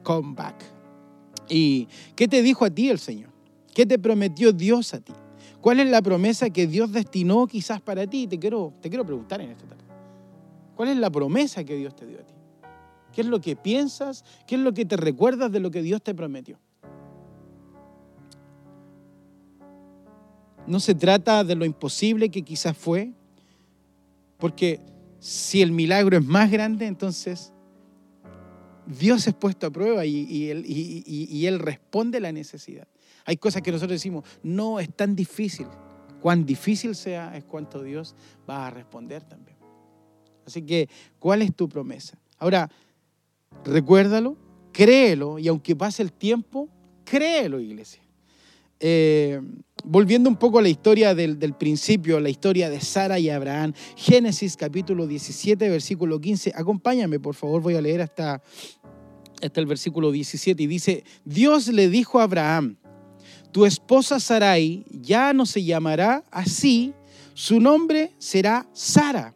come 0.03 0.35
back. 0.35 0.63
¿Y 1.49 1.89
qué 2.15 2.29
te 2.29 2.43
dijo 2.43 2.65
a 2.65 2.71
ti 2.71 2.91
el 2.91 2.99
Señor? 2.99 3.38
¿Qué 3.75 3.87
te 3.87 3.99
prometió 3.99 4.53
Dios 4.53 4.95
a 4.95 5.01
ti? 5.01 5.13
¿Cuál 5.61 5.81
es 5.81 5.89
la 5.89 6.03
promesa 6.03 6.51
que 6.51 6.67
Dios 6.67 6.93
destinó 6.93 7.47
quizás 7.47 7.81
para 7.81 8.07
ti? 8.07 8.27
Te 8.27 8.39
quiero, 8.39 8.73
te 8.81 8.89
quiero 8.89 9.05
preguntar 9.05 9.41
en 9.41 9.51
esta 9.51 9.67
tarde. 9.67 9.85
¿Cuál 10.77 10.91
es 10.91 10.97
la 10.97 11.11
promesa 11.11 11.65
que 11.65 11.77
Dios 11.77 11.95
te 11.97 12.07
dio 12.07 12.21
a 12.21 12.23
ti? 12.23 12.35
¿Qué 13.13 13.23
es 13.23 13.27
lo 13.27 13.41
que 13.41 13.57
piensas? 13.57 14.25
¿Qué 14.47 14.55
es 14.55 14.61
lo 14.61 14.73
que 14.73 14.85
te 14.85 14.97
recuerdas 14.97 15.51
de 15.51 15.61
lo 15.61 15.71
que 15.71 15.83
Dios 15.83 16.03
te 16.03 16.15
prometió? 16.15 16.59
No 20.67 20.81
se 20.81 20.95
trata 20.95 21.43
de 21.45 21.55
lo 21.55 21.65
imposible 21.65 22.29
que 22.29 22.43
quizás 22.43 22.77
fue, 22.77 23.13
porque 24.37 24.81
si 25.19 25.63
el 25.63 25.73
milagro 25.73 26.17
es 26.17 26.25
más 26.25 26.51
grande, 26.51 26.87
entonces 26.87 27.53
Dios 28.87 29.27
es 29.27 29.35
puesto 29.35 29.67
a 29.67 29.71
prueba 29.71 30.07
y, 30.07 30.51
él, 30.51 30.65
y, 30.67 31.47
él, 31.47 31.59
responde 31.59 32.21
la 32.21 32.33
necesidad. 32.33 32.87
Hay 33.25 33.37
cosas 33.37 33.63
que 33.63 33.73
nosotros 33.73 33.97
decimos, 33.97 34.25
no 34.43 34.81
es 34.81 34.95
tan 34.95 35.15
difícil. 35.15 35.67
Cuán 36.21 36.45
difícil 36.45 36.95
sea 36.95 37.37
es 37.37 37.45
cuánto 37.45 37.83
Dios 37.83 38.15
va 38.49 38.67
a 38.67 38.71
responder 38.71 39.23
también. 39.23 39.57
Así 40.47 40.63
que, 40.63 40.89
¿cuál 41.19 41.43
es 41.43 41.55
tu 41.55 41.69
promesa? 41.69 42.19
Ahora, 42.39 42.71
recuérdalo, 43.65 44.37
créelo 44.73 45.39
y 45.39 45.49
aunque 45.49 45.77
pase 45.77 46.03
el 46.03 46.13
tiempo, 46.13 46.69
créelo, 47.05 47.61
iglesia. 47.61 48.03
Eh, 48.81 49.41
volviendo 49.85 50.31
un 50.31 50.37
poco 50.37 50.59
a 50.59 50.63
la 50.63 50.69
historia 50.69 51.15
del, 51.15 51.55
principio, 51.55 52.21
la 52.21 52.29
historia 52.29 52.71
de 52.71 52.81
Sara 52.81 53.19
y 53.19 53.29
Abraham, 53.29 53.73
Génesis 53.97 54.57
capítulo 54.57 55.07
17, 55.07 55.69
versículo 55.69 56.21
15. 56.21 56.53
Acompáñame, 56.55 57.19
por 57.19 57.35
favor, 57.35 57.61
voy 57.61 57.75
a 57.75 57.81
leer 57.81 58.03
hasta, 58.03 58.43
hasta 59.43 59.61
el 59.61 59.67
versículo 59.67 60.13
17. 60.13 60.63
Y 60.63 60.67
dice, 60.67 61.05
Dios 61.25 61.69
le 61.69 61.89
dijo 61.89 62.21
a 62.21 62.25
Abraham, 62.25 62.77
tu 63.59 63.67
esposa 63.67 64.21
Sarai 64.21 64.85
ya 64.89 65.33
no 65.33 65.45
se 65.45 65.65
llamará 65.65 66.23
así, 66.31 66.95
su 67.35 67.59
nombre 67.59 68.13
será 68.19 68.69
Sara. 68.73 69.35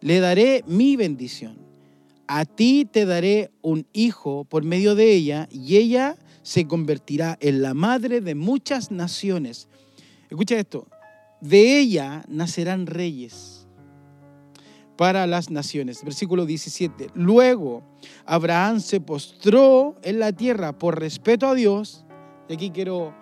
Le 0.00 0.18
daré 0.18 0.64
mi 0.66 0.96
bendición. 0.96 1.56
A 2.26 2.44
ti 2.46 2.84
te 2.84 3.06
daré 3.06 3.52
un 3.62 3.86
hijo 3.92 4.42
por 4.42 4.64
medio 4.64 4.96
de 4.96 5.12
ella 5.12 5.48
y 5.52 5.76
ella 5.76 6.16
se 6.42 6.66
convertirá 6.66 7.38
en 7.40 7.62
la 7.62 7.72
madre 7.72 8.20
de 8.20 8.34
muchas 8.34 8.90
naciones. 8.90 9.68
Escucha 10.28 10.58
esto, 10.58 10.88
de 11.40 11.78
ella 11.78 12.24
nacerán 12.26 12.88
reyes 12.88 13.68
para 14.96 15.28
las 15.28 15.48
naciones. 15.48 16.02
Versículo 16.02 16.44
17. 16.44 17.10
Luego 17.14 17.84
Abraham 18.26 18.80
se 18.80 19.00
postró 19.00 19.94
en 20.02 20.18
la 20.18 20.32
tierra 20.32 20.76
por 20.76 20.98
respeto 20.98 21.46
a 21.46 21.54
Dios. 21.54 22.04
Y 22.48 22.54
aquí 22.54 22.70
quiero 22.70 23.19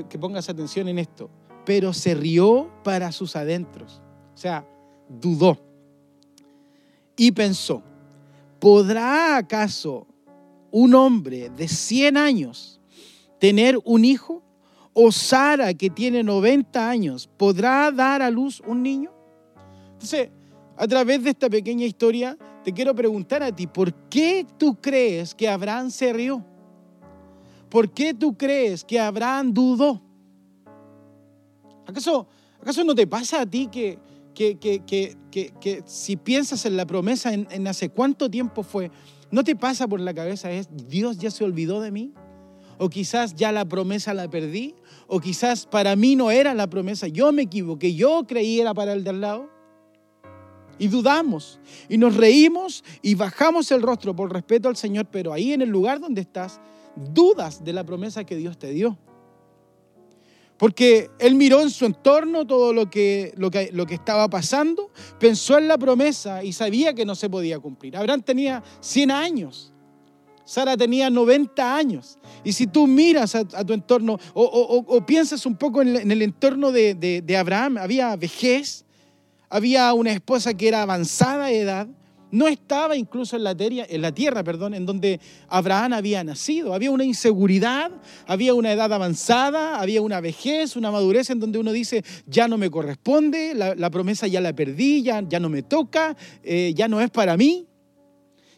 que, 0.00 0.18
pongas 0.18 0.48
atención 0.48 0.88
en 0.88 0.98
esto. 0.98 1.28
Pero 1.64 1.92
se 1.92 2.14
rió 2.14 2.70
para 2.82 3.12
sus 3.12 3.36
adentros. 3.36 4.00
O 4.34 4.38
sea, 4.38 4.66
dudó. 5.08 5.58
Y 7.16 7.30
pensó, 7.32 7.82
¿podrá 8.58 9.36
acaso 9.36 10.06
un 10.70 10.94
hombre 10.94 11.50
de 11.50 11.68
100 11.68 12.16
años 12.16 12.80
tener 13.38 13.78
un 13.84 14.04
hijo? 14.04 14.42
¿O 14.94 15.12
Sara, 15.12 15.72
que 15.74 15.88
tiene 15.88 16.22
90 16.22 16.88
años, 16.88 17.28
podrá 17.36 17.90
dar 17.90 18.22
a 18.22 18.30
luz 18.30 18.62
un 18.66 18.82
niño? 18.82 19.12
Entonces, 19.92 20.30
a 20.76 20.86
través 20.86 21.22
de 21.22 21.30
esta 21.30 21.48
pequeña 21.48 21.84
historia, 21.84 22.36
te 22.64 22.72
quiero 22.72 22.94
preguntar 22.94 23.42
a 23.42 23.54
ti, 23.54 23.66
¿por 23.66 23.92
qué 24.08 24.46
tú 24.58 24.76
crees 24.80 25.34
que 25.34 25.48
Abraham 25.48 25.90
se 25.90 26.12
rió? 26.12 26.44
¿Por 27.72 27.90
qué 27.90 28.12
tú 28.12 28.36
crees 28.36 28.84
que 28.84 29.00
Abraham 29.00 29.54
dudó? 29.54 30.02
¿Acaso, 31.86 32.28
acaso 32.60 32.84
no 32.84 32.94
te 32.94 33.06
pasa 33.06 33.40
a 33.40 33.46
ti 33.46 33.68
que, 33.68 33.98
que, 34.34 34.58
que, 34.58 35.82
si 35.86 36.16
piensas 36.16 36.66
en 36.66 36.76
la 36.76 36.84
promesa, 36.84 37.32
en, 37.32 37.48
en 37.50 37.66
hace 37.66 37.88
cuánto 37.88 38.30
tiempo 38.30 38.62
fue, 38.62 38.90
¿no 39.30 39.42
te 39.42 39.56
pasa 39.56 39.88
por 39.88 40.00
la 40.00 40.12
cabeza 40.12 40.50
es, 40.50 40.68
Dios 40.86 41.16
ya 41.16 41.30
se 41.30 41.44
olvidó 41.44 41.80
de 41.80 41.90
mí? 41.90 42.12
O 42.76 42.90
quizás 42.90 43.34
ya 43.36 43.50
la 43.52 43.64
promesa 43.64 44.12
la 44.12 44.28
perdí, 44.28 44.74
o 45.06 45.18
quizás 45.18 45.64
para 45.64 45.96
mí 45.96 46.14
no 46.14 46.30
era 46.30 46.52
la 46.52 46.68
promesa, 46.68 47.08
yo 47.08 47.32
me 47.32 47.40
equivoqué, 47.40 47.94
yo 47.94 48.26
creí 48.26 48.60
era 48.60 48.74
para 48.74 48.92
el 48.92 49.02
de 49.02 49.08
al 49.08 49.22
lado. 49.22 49.50
Y 50.78 50.88
dudamos, 50.88 51.58
y 51.88 51.96
nos 51.96 52.16
reímos 52.16 52.84
y 53.00 53.14
bajamos 53.14 53.70
el 53.70 53.80
rostro 53.80 54.14
por 54.14 54.30
respeto 54.30 54.68
al 54.68 54.76
Señor, 54.76 55.06
pero 55.10 55.32
ahí 55.32 55.54
en 55.54 55.62
el 55.62 55.70
lugar 55.70 56.00
donde 56.00 56.20
estás, 56.20 56.60
dudas 56.96 57.64
de 57.64 57.72
la 57.72 57.84
promesa 57.84 58.24
que 58.24 58.36
Dios 58.36 58.58
te 58.58 58.70
dio. 58.70 58.98
Porque 60.56 61.10
él 61.18 61.34
miró 61.34 61.60
en 61.60 61.70
su 61.70 61.86
entorno 61.86 62.46
todo 62.46 62.72
lo 62.72 62.88
que, 62.88 63.32
lo, 63.36 63.50
que, 63.50 63.70
lo 63.72 63.84
que 63.84 63.94
estaba 63.94 64.28
pasando, 64.28 64.90
pensó 65.18 65.58
en 65.58 65.66
la 65.66 65.76
promesa 65.76 66.44
y 66.44 66.52
sabía 66.52 66.94
que 66.94 67.04
no 67.04 67.14
se 67.14 67.28
podía 67.28 67.58
cumplir. 67.58 67.96
Abraham 67.96 68.22
tenía 68.22 68.62
100 68.80 69.10
años, 69.10 69.72
Sara 70.44 70.76
tenía 70.76 71.10
90 71.10 71.76
años. 71.76 72.18
Y 72.44 72.52
si 72.52 72.66
tú 72.66 72.86
miras 72.86 73.34
a, 73.34 73.44
tu 73.44 73.72
entorno 73.72 74.18
o, 74.34 75.04
piensas 75.04 75.46
un 75.46 75.56
poco 75.56 75.82
en, 75.82 76.10
el 76.10 76.22
entorno 76.22 76.70
de, 76.70 76.94
de 76.94 77.36
Abraham, 77.36 77.78
había 77.78 78.14
vejez, 78.14 78.84
había 79.48 79.92
una 79.94 80.12
esposa 80.12 80.54
que 80.54 80.68
era 80.68 80.82
avanzada 80.82 81.46
de 81.46 81.60
edad, 81.60 81.88
no 82.32 82.48
estaba 82.48 82.96
incluso 82.96 83.36
en 83.36 83.44
la, 83.44 83.54
tierra, 83.54 83.86
en 83.88 84.02
la 84.02 84.12
tierra, 84.12 84.42
perdón, 84.42 84.74
en 84.74 84.86
donde 84.86 85.20
Abraham 85.48 85.92
había 85.92 86.24
nacido. 86.24 86.74
Había 86.74 86.90
una 86.90 87.04
inseguridad, 87.04 87.92
había 88.26 88.54
una 88.54 88.72
edad 88.72 88.92
avanzada, 88.92 89.78
había 89.78 90.00
una 90.00 90.20
vejez, 90.20 90.74
una 90.74 90.90
madurez 90.90 91.28
en 91.30 91.38
donde 91.38 91.58
uno 91.58 91.72
dice, 91.72 92.02
ya 92.26 92.48
no 92.48 92.56
me 92.56 92.70
corresponde, 92.70 93.54
la, 93.54 93.90
promesa 93.90 94.26
ya 94.26 94.40
la 94.40 94.54
perdí, 94.54 95.02
ya, 95.02 95.22
ya 95.28 95.38
no 95.38 95.50
me 95.50 95.62
toca, 95.62 96.16
eh, 96.42 96.72
ya 96.74 96.88
no 96.88 97.00
es 97.00 97.10
para 97.10 97.36
mí. 97.36 97.68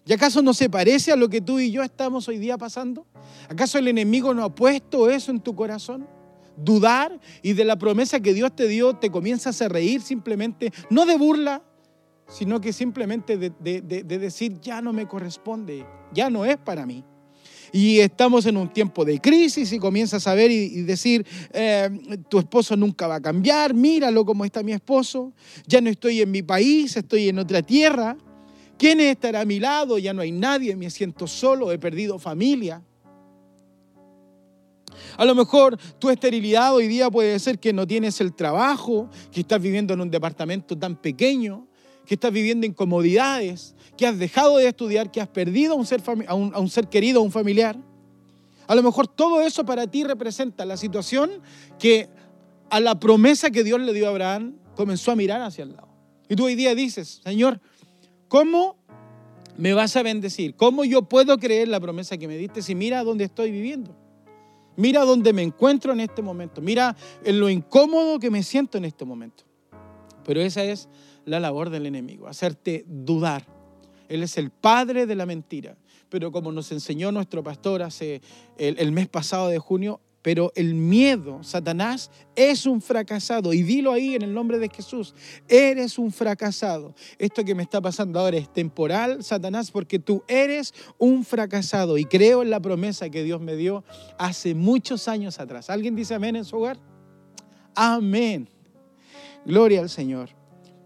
¿Y 0.07 0.13
acaso 0.13 0.41
no 0.41 0.55
se 0.55 0.71
parece 0.71 1.11
a 1.11 1.17
lo 1.17 1.29
que 1.29 1.41
tú 1.41 1.59
y 1.59 1.73
yo 1.73 1.83
estamos 1.83 2.29
hoy 2.29 2.39
día 2.39 2.57
pasando? 2.57 3.07
¿Acaso 3.49 3.79
el 3.79 3.89
enemigo 3.89 4.33
no 4.35 4.45
ha 4.45 4.55
puesto 4.55 5.11
eso 5.11 5.33
en 5.33 5.41
tu 5.41 5.57
corazón? 5.57 6.07
Dudar 6.57 7.19
y 7.43 7.55
de 7.55 7.65
la 7.65 7.77
promesa 7.77 8.21
que 8.21 8.35
Dios 8.35 8.55
te 8.55 8.69
dio 8.69 8.95
te 8.95 9.11
comienzas 9.11 9.61
a 9.63 9.69
reír 9.69 10.03
simplemente, 10.03 10.73
no 10.91 11.07
de 11.07 11.17
burla, 11.17 11.63
sino 12.29 12.61
que 12.61 12.73
simplemente 12.73 13.37
de, 13.37 14.03
decir, 14.05 14.61
ya 14.61 14.81
no 14.81 14.93
me 14.93 15.07
corresponde, 15.07 15.87
ya 16.13 16.31
no 16.31 16.45
es 16.45 16.57
para 16.57 16.87
mí. 16.87 17.05
Y 17.73 17.99
estamos 17.99 18.47
en 18.47 18.57
un 18.57 18.73
tiempo 18.73 19.05
de 19.05 19.21
crisis 19.21 19.73
y 19.73 19.79
comienzas 19.79 20.27
a 20.29 20.35
ver 20.35 20.51
y, 20.51 20.83
decir, 20.83 21.27
eh, 21.53 21.91
tu 22.29 22.39
esposo 22.39 22.77
nunca 22.77 23.09
va 23.09 23.17
a 23.17 23.21
cambiar, 23.21 23.75
míralo 23.75 24.25
como 24.25 24.45
está 24.45 24.63
mi 24.63 24.73
esposo, 24.73 25.33
ya 25.67 25.81
no 25.81 25.91
estoy 25.91 26.21
en 26.21 26.31
mi 26.31 26.43
país, 26.43 26.97
estoy 26.97 27.29
en 27.29 27.39
otra 27.39 27.63
tierra. 27.63 28.17
¿Quién 28.79 29.01
estará 29.01 29.41
a 29.41 29.45
mi 29.45 29.61
lado? 29.61 29.99
Ya 29.99 30.13
no 30.13 30.23
hay 30.23 30.33
nadie, 30.33 30.77
me 30.77 30.91
siento 30.91 31.27
solo, 31.27 31.73
he 31.73 31.79
perdido 31.79 32.19
familia. 32.19 32.83
A 35.17 35.25
lo 35.25 35.35
mejor 35.35 35.77
tu 35.99 36.11
esterilidad 36.11 36.75
hoy 36.75 36.89
día 36.89 37.11
puede 37.11 37.39
ser 37.39 37.59
que 37.59 37.73
no 37.73 37.87
tienes 37.87 38.21
el 38.21 38.35
trabajo, 38.35 39.09
que 39.31 39.41
estás 39.41 39.61
viviendo 39.61 39.95
en 39.95 40.01
un 40.01 40.11
departamento 40.11 40.77
tan 40.77 40.97
pequeño, 40.97 41.67
que 42.07 42.15
estás 42.15 42.33
viviendo 42.33 42.67
incomodidades, 42.67 43.75
que 43.97 44.07
has 44.07 44.19
dejado 44.19 44.59
de 44.59 44.69
estudiar, 44.69 45.11
que 45.11 45.21
has 45.21 45.29
perdido 45.29 45.75
a 45.75 45.77
un 45.77 45.87
ser, 45.87 46.03
a 46.27 46.35
un, 46.35 46.69
ser 46.69 46.89
querido, 46.89 47.21
a 47.21 47.23
un 47.23 47.33
familiar. 47.33 47.77
A 48.67 48.75
lo 48.75 48.83
mejor 48.83 49.07
todo 49.07 49.41
eso 49.41 49.65
para 49.65 49.87
ti 49.87 50.05
representa 50.05 50.65
la 50.65 50.77
situación 50.77 51.31
que 51.79 52.09
a 52.71 52.81
la 52.81 52.99
promesa 52.99 53.51
que 53.51 53.65
Dios 53.65 53.81
le 53.81 53.93
dio 53.93 54.07
a 54.07 54.11
Abraham 54.11 54.55
comenzó 54.75 55.13
a 55.13 55.17
mirar 55.17 55.41
hacia 55.43 55.65
el 55.65 55.73
lado. 55.73 55.89
Y 56.29 56.37
tú 56.37 56.47
hoy 56.47 56.55
día 56.55 56.75
dices, 56.75 57.21
Señor, 57.23 57.61
¿cómo 58.29 58.77
me 59.57 59.75
vas 59.75 59.97
a 59.97 60.03
bendecir? 60.03 60.57
¿Cómo 60.57 60.85
yo 60.85 61.03
puedo 61.03 61.39
creer 61.39 61.69
la 61.69 61.79
promesa 61.81 62.17
que 62.17 62.27
me 62.27 62.37
diste 62.37 62.63
si 62.63 62.75
mira 62.75 63.05
dónde 63.05 63.25
estoy 63.25 63.51
viviendo? 63.51 63.95
Mira 64.77 65.05
dónde 65.05 65.33
me 65.33 65.43
encuentro 65.43 65.93
en 65.93 66.01
este 66.01 66.23
momento. 66.23 66.61
Mira 66.61 66.97
en 67.23 67.39
lo 67.39 67.49
incómodo 67.49 68.19
que 68.19 68.31
me 68.31 68.43
siento 68.43 68.79
en 68.79 68.87
este 68.87 69.05
momento. 69.05 69.45
Pero 70.25 70.41
esa 70.41 70.65
es 70.65 70.89
la 71.25 71.41
labor 71.41 71.71
del 71.71 71.87
enemigo, 71.87 72.27
hacerte 72.27 72.85
dudar. 72.87 73.47
Él 74.09 74.23
es 74.23 74.37
el 74.39 74.51
padre 74.51 75.07
de 75.07 75.15
la 75.15 75.27
mentira. 75.27 75.77
Pero 76.15 76.31
como 76.31 76.53
nos 76.53 76.71
enseñó 76.71 77.11
nuestro 77.11 77.43
pastor 77.43 77.83
hace 77.83 78.21
el, 78.57 78.93
mes 78.93 79.09
pasado 79.09 79.49
de 79.49 79.59
junio, 79.59 80.01
pero 80.23 80.53
el 80.55 80.75
miedo, 80.75 81.43
Satanás, 81.43 82.11
es 82.37 82.67
un 82.67 82.81
fracasado. 82.81 83.53
Y 83.53 83.63
dilo 83.63 83.91
ahí 83.91 84.15
en 84.15 84.23
el 84.23 84.33
nombre 84.33 84.61
de 84.61 84.69
Jesús, 84.69 85.13
eres 85.49 85.99
un 85.99 86.13
fracasado. 86.13 86.95
Esto 87.19 87.45
que 87.45 87.57
me 87.57 87.65
está 87.65 87.81
pasando 87.81 88.21
ahora 88.21 88.37
es 88.37 88.49
temporal, 88.53 89.25
Satanás, 89.25 89.73
porque 89.73 89.99
tú 89.99 90.23
eres 90.29 90.73
un 90.99 91.25
fracasado. 91.25 91.99
Y 91.99 92.05
creo 92.05 92.43
en 92.43 92.51
la 92.51 92.61
promesa 92.61 93.11
que 93.11 93.25
Dios 93.25 93.41
me 93.41 93.57
dio 93.57 93.83
hace 94.17 94.55
muchos 94.55 95.09
años 95.09 95.41
atrás. 95.41 95.69
¿Alguien 95.69 95.97
dice 95.97 96.15
amén 96.15 96.37
en 96.37 96.45
su 96.45 96.57
hogar? 96.59 96.79
Amén. 97.75 98.49
Gloria 99.45 99.81
al 99.81 99.91
Señor. 99.91 100.44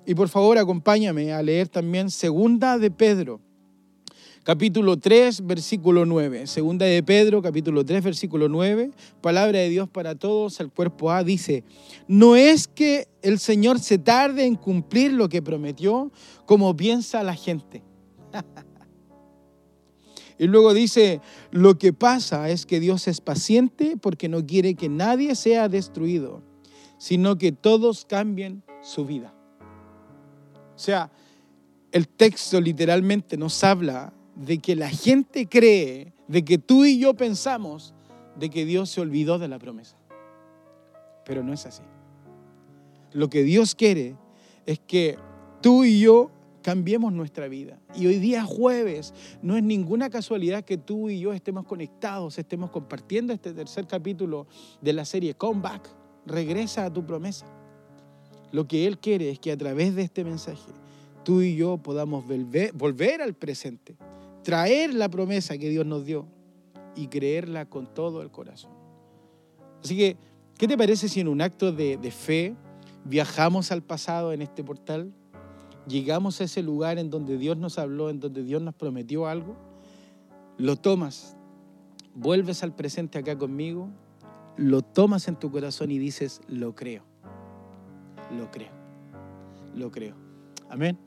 Y 0.08 0.14
por 0.14 0.30
favor 0.30 0.56
acompáñame 0.56 1.34
a 1.34 1.42
leer 1.42 1.68
también 1.68 2.10
Segunda 2.10 2.78
de 2.78 2.90
Pedro, 2.90 3.42
capítulo 4.42 4.96
3, 4.96 5.44
versículo 5.44 6.06
9. 6.06 6.46
Segunda 6.46 6.86
de 6.86 7.02
Pedro, 7.02 7.42
capítulo 7.42 7.84
3, 7.84 8.02
versículo 8.02 8.48
9. 8.48 8.90
Palabra 9.20 9.58
de 9.58 9.68
Dios 9.68 9.86
para 9.86 10.14
todos, 10.14 10.60
el 10.60 10.70
cuerpo 10.70 11.10
A 11.10 11.22
dice, 11.24 11.62
no 12.06 12.36
es 12.36 12.68
que 12.68 13.06
el 13.20 13.38
Señor 13.38 13.80
se 13.80 13.98
tarde 13.98 14.46
en 14.46 14.54
cumplir 14.54 15.12
lo 15.12 15.28
que 15.28 15.42
prometió 15.42 16.10
como 16.46 16.74
piensa 16.74 17.22
la 17.22 17.34
gente. 17.34 17.82
Y 20.40 20.46
luego 20.46 20.72
dice, 20.72 21.20
lo 21.50 21.78
que 21.78 21.92
pasa 21.92 22.48
es 22.48 22.64
que 22.64 22.78
Dios 22.78 23.08
es 23.08 23.20
paciente 23.20 23.96
porque 24.00 24.28
no 24.28 24.46
quiere 24.46 24.76
que 24.76 24.88
nadie 24.88 25.34
sea 25.34 25.68
destruido, 25.68 26.44
sino 26.96 27.38
que 27.38 27.50
todos 27.50 28.04
cambien 28.04 28.62
su 28.80 29.04
vida. 29.04 29.34
O 30.78 30.80
sea, 30.80 31.10
el 31.90 32.06
texto 32.06 32.60
literalmente 32.60 33.36
nos 33.36 33.64
habla 33.64 34.12
de 34.36 34.58
que 34.58 34.76
la 34.76 34.88
gente 34.88 35.48
cree, 35.48 36.12
de 36.28 36.44
que 36.44 36.56
tú 36.56 36.84
y 36.84 37.00
yo 37.00 37.14
pensamos 37.14 37.94
de 38.36 38.48
que 38.48 38.64
Dios 38.64 38.88
se 38.88 39.00
olvidó 39.00 39.40
de 39.40 39.48
la 39.48 39.58
promesa. 39.58 39.96
Pero 41.24 41.42
no 41.42 41.52
es 41.52 41.66
así. 41.66 41.82
Lo 43.10 43.28
que 43.28 43.42
Dios 43.42 43.74
quiere 43.74 44.14
es 44.66 44.78
que 44.78 45.18
tú 45.60 45.82
y 45.82 45.98
yo 45.98 46.30
cambiemos 46.62 47.12
nuestra 47.12 47.48
vida. 47.48 47.80
Y 47.96 48.06
hoy 48.06 48.20
día 48.20 48.44
jueves 48.44 49.12
no 49.42 49.56
es 49.56 49.64
ninguna 49.64 50.10
casualidad 50.10 50.64
que 50.64 50.78
tú 50.78 51.10
y 51.10 51.18
yo 51.18 51.32
estemos 51.32 51.66
conectados, 51.66 52.38
estemos 52.38 52.70
compartiendo 52.70 53.32
este 53.32 53.52
tercer 53.52 53.88
capítulo 53.88 54.46
de 54.80 54.92
la 54.92 55.04
serie 55.04 55.34
Comeback. 55.34 55.90
Regresa 56.24 56.84
a 56.84 56.92
tu 56.92 57.04
promesa. 57.04 57.57
Lo 58.52 58.66
que 58.66 58.86
Él 58.86 58.98
quiere 58.98 59.30
es 59.30 59.38
que 59.38 59.52
a 59.52 59.56
través 59.56 59.94
de 59.94 60.02
este 60.02 60.24
mensaje 60.24 60.72
tú 61.24 61.42
y 61.42 61.56
yo 61.56 61.76
podamos 61.76 62.24
volver, 62.26 63.20
al 63.20 63.34
presente, 63.34 63.96
traer 64.42 64.94
la 64.94 65.10
promesa 65.10 65.58
que 65.58 65.68
Dios 65.68 65.84
nos 65.84 66.06
dio 66.06 66.26
y 66.96 67.08
creerla 67.08 67.66
con 67.66 67.92
todo 67.92 68.22
el 68.22 68.30
corazón. 68.30 68.70
Así 69.84 69.96
que, 69.96 70.16
¿qué 70.56 70.66
te 70.66 70.78
parece 70.78 71.08
si 71.08 71.20
en 71.20 71.28
un 71.28 71.42
acto 71.42 71.70
de, 71.70 71.98
fe 72.10 72.56
viajamos 73.04 73.70
al 73.72 73.82
pasado 73.82 74.32
en 74.32 74.40
este 74.40 74.64
portal? 74.64 75.12
Llegamos 75.86 76.40
a 76.40 76.44
ese 76.44 76.62
lugar 76.62 76.98
en 76.98 77.10
donde 77.10 77.36
Dios 77.36 77.58
nos 77.58 77.78
habló, 77.78 78.08
en 78.08 78.20
donde 78.20 78.42
Dios 78.42 78.62
nos 78.62 78.74
prometió 78.74 79.26
algo, 79.26 79.54
lo 80.56 80.76
tomas, 80.76 81.36
vuelves 82.14 82.62
al 82.62 82.74
presente 82.74 83.18
acá 83.18 83.36
conmigo, 83.36 83.90
lo 84.56 84.80
tomas 84.82 85.28
en 85.28 85.36
tu 85.36 85.50
corazón 85.50 85.90
y 85.90 85.98
dices, 85.98 86.40
lo 86.48 86.74
creo 86.74 87.07
lo 88.36 88.50
creo. 88.50 88.70
Lo 89.74 89.90
creo. 89.90 90.14
Amén. 90.68 90.98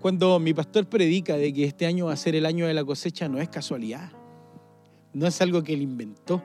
Cuando 0.00 0.38
mi 0.38 0.54
pastor 0.54 0.86
predica 0.86 1.36
de 1.36 1.52
que 1.52 1.64
este 1.64 1.86
año 1.86 2.06
va 2.06 2.12
a 2.12 2.16
ser 2.16 2.34
el 2.34 2.46
año 2.46 2.66
de 2.66 2.74
la 2.74 2.84
cosecha, 2.84 3.28
no 3.28 3.40
es 3.40 3.48
casualidad. 3.48 4.12
No 5.12 5.26
es 5.26 5.40
algo 5.40 5.62
que 5.62 5.74
él 5.74 5.82
inventó. 5.82 6.42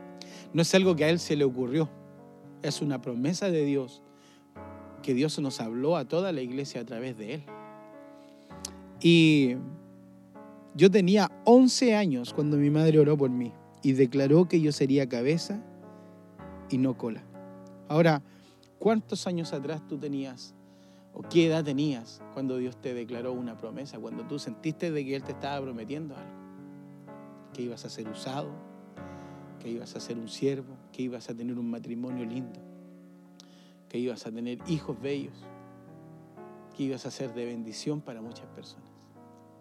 No 0.54 0.62
es 0.62 0.74
algo 0.74 0.96
que 0.96 1.06
a 1.06 1.10
él 1.10 1.20
se 1.20 1.36
le 1.36 1.44
ocurrió. 1.44 1.90
Es 2.64 2.82
una 2.82 3.02
promesa 3.02 3.50
de 3.52 3.66
Dios 3.66 4.02
que 5.02 5.14
Dios 5.14 5.38
nos 5.40 5.60
habló 5.60 5.98
a 5.98 6.06
toda 6.06 6.32
la 6.32 6.42
iglesia 6.42 6.82
a 6.82 6.86
través 6.86 7.18
de 7.18 7.36
él. 7.36 7.44
Y 9.02 9.56
yo 10.76 10.90
tenía 10.92 11.32
11 11.46 11.96
años 11.96 12.34
cuando 12.34 12.58
mi 12.58 12.70
madre 12.70 13.00
oró 13.00 13.18
por 13.18 13.30
mí 13.30 13.52
y 13.84 13.94
declaró 13.94 14.48
que 14.48 14.62
yo 14.62 14.72
sería 14.72 15.10
cabeza 15.10 15.64
y 16.72 16.78
no 16.78 16.98
cola. 16.98 17.24
Ahora, 17.88 18.22
¿cuántos 18.80 19.28
años 19.28 19.54
atrás 19.54 19.86
tú 19.88 19.98
tenías 19.98 20.56
o 21.14 21.22
qué 21.24 21.48
edad 21.48 21.64
tenías 21.64 22.22
cuando 22.34 22.58
Dios 22.58 22.78
te 22.78 22.94
declaró 22.94 23.34
una 23.34 23.58
promesa, 23.58 24.00
cuando 24.00 24.24
tú 24.24 24.40
sentiste 24.40 24.92
de 24.92 25.04
que 25.04 25.16
Él 25.16 25.24
te 25.24 25.34
estaba 25.34 25.62
prometiendo 25.62 26.16
algo? 26.16 26.32
Que 27.54 27.64
ibas 27.64 27.84
a 27.86 27.90
ser 27.90 28.08
usado, 28.08 28.50
que 29.60 29.70
ibas 29.70 29.96
a 29.96 30.00
ser 30.00 30.18
un 30.18 30.30
siervo, 30.30 30.76
que 30.92 31.04
ibas 31.04 31.30
a 31.30 31.36
tener 31.36 31.60
un 31.60 31.70
matrimonio 31.70 32.26
lindo. 32.26 32.60
que 33.90 33.98
ibas 33.98 34.26
a 34.26 34.32
tener 34.32 34.58
hijos 34.68 34.98
bellos, 35.02 35.36
que 36.78 36.84
ibas 36.84 37.06
a 37.06 37.12
ser 37.12 37.34
de 37.34 37.44
bendición 37.44 38.00
para 38.00 38.22
muchas 38.22 38.48
personas. 38.56 38.90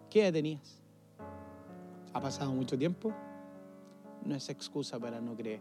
¿Qué 0.09 0.21
edad 0.21 0.31
tenías? 0.31 0.79
¿Ha 2.13 2.21
pasado 2.21 2.53
mucho 2.53 2.77
tiempo? 2.77 3.13
No 4.23 4.33
es 4.33 4.47
excusa 4.49 4.97
para 4.97 5.19
no 5.19 5.35
creer. 5.35 5.59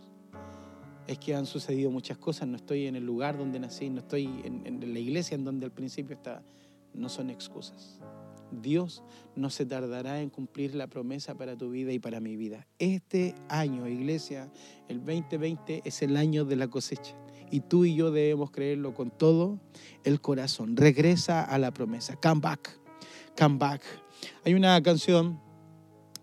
Es 1.07 1.19
que 1.19 1.35
han 1.35 1.47
sucedido 1.47 1.91
muchas 1.91 2.19
cosas, 2.19 2.49
no 2.49 2.57
estoy 2.57 2.87
en 2.87 2.97
el 2.97 3.05
lugar 3.05 3.37
donde 3.37 3.59
nací, 3.59 3.91
no 3.91 4.01
estoy 4.01 4.27
en, 4.45 4.93
la 4.93 4.99
iglesia 4.99 5.35
en 5.35 5.45
donde 5.45 5.67
al 5.67 5.73
principio 5.73 6.15
estaba. 6.15 6.43
No 6.95 7.09
son 7.09 7.31
excusas. 7.31 8.01
Dios 8.51 9.03
no 9.37 9.49
se 9.51 9.65
tardará 9.65 10.21
en 10.21 10.31
cumplir 10.31 10.75
la 10.75 10.89
promesa 10.89 11.37
para 11.37 11.57
tu 11.57 11.71
vida 11.71 11.93
y 11.93 11.99
para 11.99 12.21
mi 12.21 12.37
vida. 12.37 12.67
Este 12.79 13.35
año, 13.49 13.87
iglesia, 13.87 14.51
el 14.89 14.99
2020 15.05 15.83
es 15.85 16.03
el 16.03 16.17
año 16.17 16.45
de 16.45 16.57
la 16.57 16.69
cosecha. 16.69 17.15
Y 17.51 17.61
tú 17.61 17.85
y 17.85 17.95
yo 17.95 18.11
debemos 18.11 18.51
creerlo 18.51 18.95
con 18.95 19.11
todo 19.11 19.61
el 20.05 20.21
corazón. 20.21 20.77
Regresa 20.77 21.43
a 21.43 21.59
la 21.59 21.73
promesa. 21.73 22.17
Come 22.17 22.41
back. 22.41 22.79
Come 23.39 23.59
back. 23.59 23.83
Hay 24.45 24.55
una 24.55 24.81
canción 24.83 25.41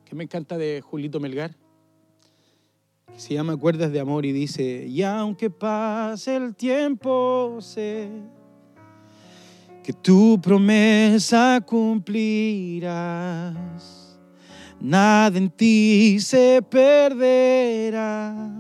que 0.06 0.16
me 0.16 0.24
encanta 0.24 0.58
de 0.58 0.82
Julito 0.82 1.20
Melgar, 1.20 1.56
se 3.16 3.34
llama 3.34 3.56
Cuerdas 3.58 3.92
de 3.92 4.00
Amor 4.00 4.26
y 4.26 4.32
dice, 4.32 4.86
y 4.88 5.02
aunque 5.04 5.50
pase 5.50 6.36
el 6.36 6.56
tiempo, 6.56 7.58
sé 7.62 8.10
que 9.84 9.94
tu 9.94 10.40
promesa 10.42 11.62
cumplirás. 11.66 13.08
Nada 14.80 15.38
en 15.38 15.50
ti 15.50 16.20
se 16.20 16.62
perderá. 16.70 18.54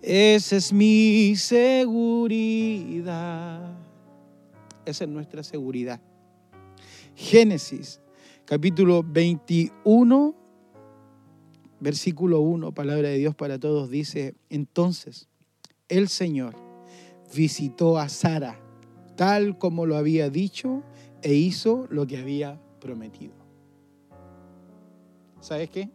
Esa 0.00 0.56
es 0.56 0.72
mi 0.72 1.36
seguridad. 1.36 3.02
Esa 4.84 5.04
es 5.04 5.10
nuestra 5.10 5.42
seguridad. 5.42 6.00
Génesis, 7.14 8.00
capítulo 8.44 9.02
21, 9.02 10.34
versículo 11.82 12.40
1, 12.40 12.72
palabra 12.74 13.08
de 13.08 13.18
Dios 13.18 13.34
para 13.34 13.58
todos, 13.58 13.90
dice, 13.90 14.36
entonces 14.50 15.28
el 15.88 16.08
Señor 16.08 16.54
visitó 17.34 17.98
a 17.98 18.08
Sara 18.08 18.60
tal 19.16 19.58
como 19.58 19.84
lo 19.84 19.96
había 19.96 20.30
dicho 20.30 20.84
e 21.22 21.34
hizo 21.34 21.88
lo 21.90 22.06
que 22.06 22.18
había 22.18 22.60
prometido. 22.80 23.34
¿Sabes 25.40 25.70
qué? 25.70 25.90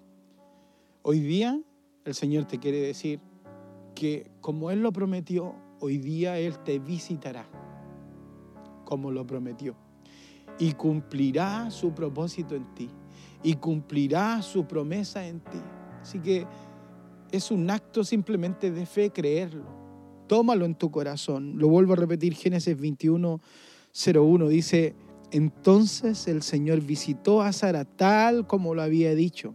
Hoy 1.04 1.22
día 1.22 1.62
el 2.04 2.14
Señor 2.14 2.46
te 2.46 2.60
quiere 2.60 2.82
decir 2.82 3.22
que 3.96 4.30
como 4.42 4.72
Él 4.72 4.82
lo 4.82 4.92
prometió, 4.92 5.56
hoy 5.80 6.00
día 6.00 6.38
Él 6.38 6.60
te 6.66 6.80
visitará 6.80 7.48
como 8.84 9.10
lo 9.10 9.26
prometió 9.26 9.76
y 10.60 10.74
cumplirá 10.74 11.72
su 11.72 11.94
propósito 11.94 12.56
en 12.56 12.74
ti 12.76 12.90
y 13.42 13.54
cumplirá 13.54 14.42
su 14.42 14.66
promesa 14.66 15.26
en 15.26 15.40
ti. 15.40 15.62
Así 16.08 16.20
que 16.20 16.48
es 17.34 17.52
un 17.52 17.70
acto 17.70 18.02
simplemente 18.06 18.72
de 18.72 18.86
fe 18.86 19.10
creerlo. 19.10 19.66
Tómalo 20.28 20.64
en 20.64 20.74
tu 20.76 20.90
corazón. 20.90 21.58
Lo 21.58 21.68
vuelvo 21.68 21.92
a 21.92 21.96
repetir, 21.98 22.34
Génesis 22.34 22.80
21, 22.80 23.42
01 23.92 24.48
dice, 24.48 24.96
entonces 25.32 26.30
el 26.30 26.44
Señor 26.44 26.80
visitó 26.80 27.42
a 27.42 27.52
Sara 27.52 27.84
tal 27.84 28.48
como 28.48 28.74
lo 28.74 28.84
había 28.84 29.14
dicho, 29.16 29.54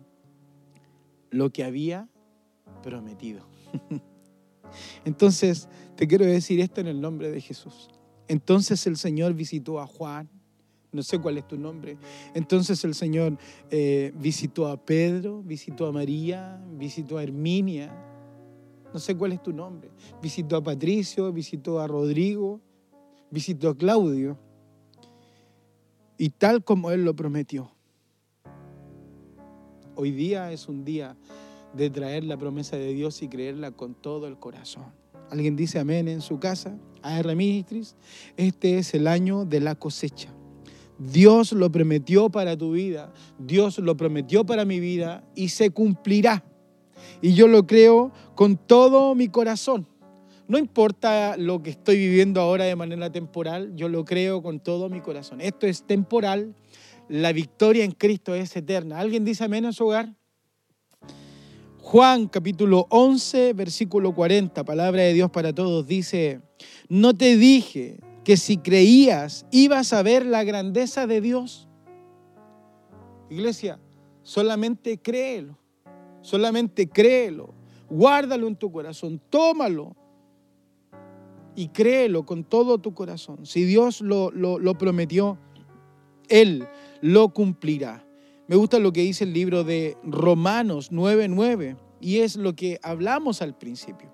lo 1.31 1.49
que 1.49 1.65
había 1.65 2.11
prometido. 2.83 3.47
Entonces, 5.07 5.71
te 5.97 6.07
quiero 6.07 6.27
decir 6.27 6.61
esto 6.61 6.83
en 6.83 6.87
el 6.87 7.01
nombre 7.01 7.31
de 7.31 7.41
Jesús. 7.41 7.89
Entonces 8.29 8.87
el 8.87 8.99
Señor 8.99 9.33
visitó 9.33 9.81
a 9.81 9.87
Juan, 9.87 10.29
no 10.93 11.03
sé 11.03 11.19
cuál 11.19 11.39
es 11.39 11.49
tu 11.49 11.57
nombre. 11.57 11.97
Entonces 12.35 12.85
el 12.85 12.95
Señor 12.95 13.39
eh, 13.71 14.13
visitó 14.15 14.69
a 14.69 14.77
Pedro, 14.77 15.43
visitó 15.43 15.87
a 15.87 15.93
María, 15.93 16.63
visitó 16.77 17.19
a 17.19 17.23
Herminia, 17.23 17.91
no 18.93 19.01
sé 19.01 19.17
cuál 19.17 19.33
es 19.33 19.43
tu 19.43 19.53
nombre. 19.53 19.91
Visitó 20.21 20.57
a 20.57 20.63
Patricio, 20.63 21.33
visitó 21.33 21.81
a 21.81 21.87
Rodrigo, 21.87 22.61
visitó 23.31 23.71
a 23.71 23.77
Claudio. 23.77 24.39
Y 26.19 26.29
tal 26.31 26.63
como 26.63 26.91
Él 26.91 27.05
lo 27.05 27.17
prometió. 27.17 27.73
Hoy 29.95 30.11
día 30.11 30.53
es 30.53 30.69
un 30.69 30.85
día 30.85 31.17
de 31.75 31.91
traer 31.91 32.25
la 32.25 32.37
promesa 32.37 32.77
de 32.77 32.93
Dios 32.93 33.23
y 33.23 33.29
creerla 33.29 33.71
con 33.71 33.95
todo 33.95 34.27
el 34.27 34.39
corazón. 34.39 34.85
Alguien 35.31 35.57
dice 35.57 35.79
amén 35.79 36.09
en 36.09 36.21
su 36.21 36.39
casa, 36.39 36.79
AR 37.01 37.35
Ministries. 37.35 37.97
Este 38.37 38.79
es 38.79 38.93
el 38.93 39.07
año 39.07 39.47
de 39.47 39.61
la 39.61 39.75
cosecha. 39.75 40.33
Dios 41.11 41.53
lo 41.53 41.71
prometió 41.73 42.31
para 42.31 42.57
tu 42.57 42.73
vida, 42.73 43.13
Dios 43.39 43.79
lo 43.79 43.97
prometió 43.97 44.45
para 44.45 44.65
mi 44.65 44.79
vida 44.79 45.25
y 45.35 45.49
se 45.49 45.71
cumplirá. 45.71 46.45
Y 47.21 47.35
yo 47.35 47.49
lo 47.49 47.67
creo 47.67 48.13
con 48.35 48.57
todo 48.57 49.15
mi 49.15 49.29
corazón. 49.29 49.87
No 50.47 50.59
importa 50.59 51.37
lo 51.37 51.63
que 51.63 51.71
estoy 51.71 51.97
viviendo 51.97 52.41
ahora 52.41 52.65
de 52.65 52.77
manera 52.77 53.11
temporal, 53.11 53.75
yo 53.75 53.89
lo 53.89 54.05
creo 54.05 54.43
con 54.43 54.61
todo 54.61 54.89
mi 54.89 55.01
corazón. 55.01 55.41
Esto 55.41 55.67
es 55.67 55.85
temporal, 55.85 56.55
la 57.09 57.33
victoria 57.33 57.85
en 57.85 57.93
Cristo 57.93 58.35
es 58.35 58.55
eterna. 58.55 58.99
¿Alguien 58.99 59.25
dice 59.25 59.45
amén 59.45 59.65
en 59.65 59.73
su 59.73 59.87
hogar? 59.87 60.15
Juan 61.79 62.29
capítulo 62.29 62.87
11, 62.91 63.55
versículo 63.55 64.15
40, 64.15 64.63
palabra 64.65 65.03
de 65.03 65.13
Dios 65.15 65.31
para 65.31 65.53
todos, 65.53 65.87
dice, 65.87 66.41
no 66.89 67.15
te 67.15 67.37
dije 67.37 67.99
que 68.25 68.37
si 68.37 68.59
creías 68.59 69.47
ibas 69.51 69.93
a 69.93 70.03
ver 70.03 70.25
la 70.27 70.45
grandeza 70.45 71.07
de 71.07 71.21
Dios. 71.21 71.69
Iglesia, 73.31 73.79
solamente 74.23 74.99
créelo. 74.99 75.59
Solamente 76.23 76.89
créelo, 76.89 77.53
guárdalo 77.91 78.47
en 78.47 78.57
tu 78.57 78.71
corazón, 78.71 79.21
tómalo 79.29 79.97
y 81.57 81.69
créelo 81.69 82.25
con 82.25 82.45
todo 82.45 82.79
tu 82.79 82.95
corazón. 82.95 83.45
Si 83.45 83.65
Dios 83.65 84.01
lo, 84.01 84.31
lo, 84.31 84.79
prometió, 84.79 85.37
Él 86.29 86.67
lo 87.01 87.31
cumplirá. 87.31 88.07
Me 88.47 88.57
gusta 88.57 88.79
lo 88.79 88.93
que 88.93 89.03
dice 89.03 89.25
el 89.25 89.33
libro 89.33 89.65
de 89.65 89.97
Romanos 90.05 90.93
9:9 90.93 91.77
y 92.01 92.19
es 92.19 92.37
lo 92.37 92.55
que 92.55 92.79
hablamos 92.83 93.43
al 93.43 93.59
principio. 93.59 94.13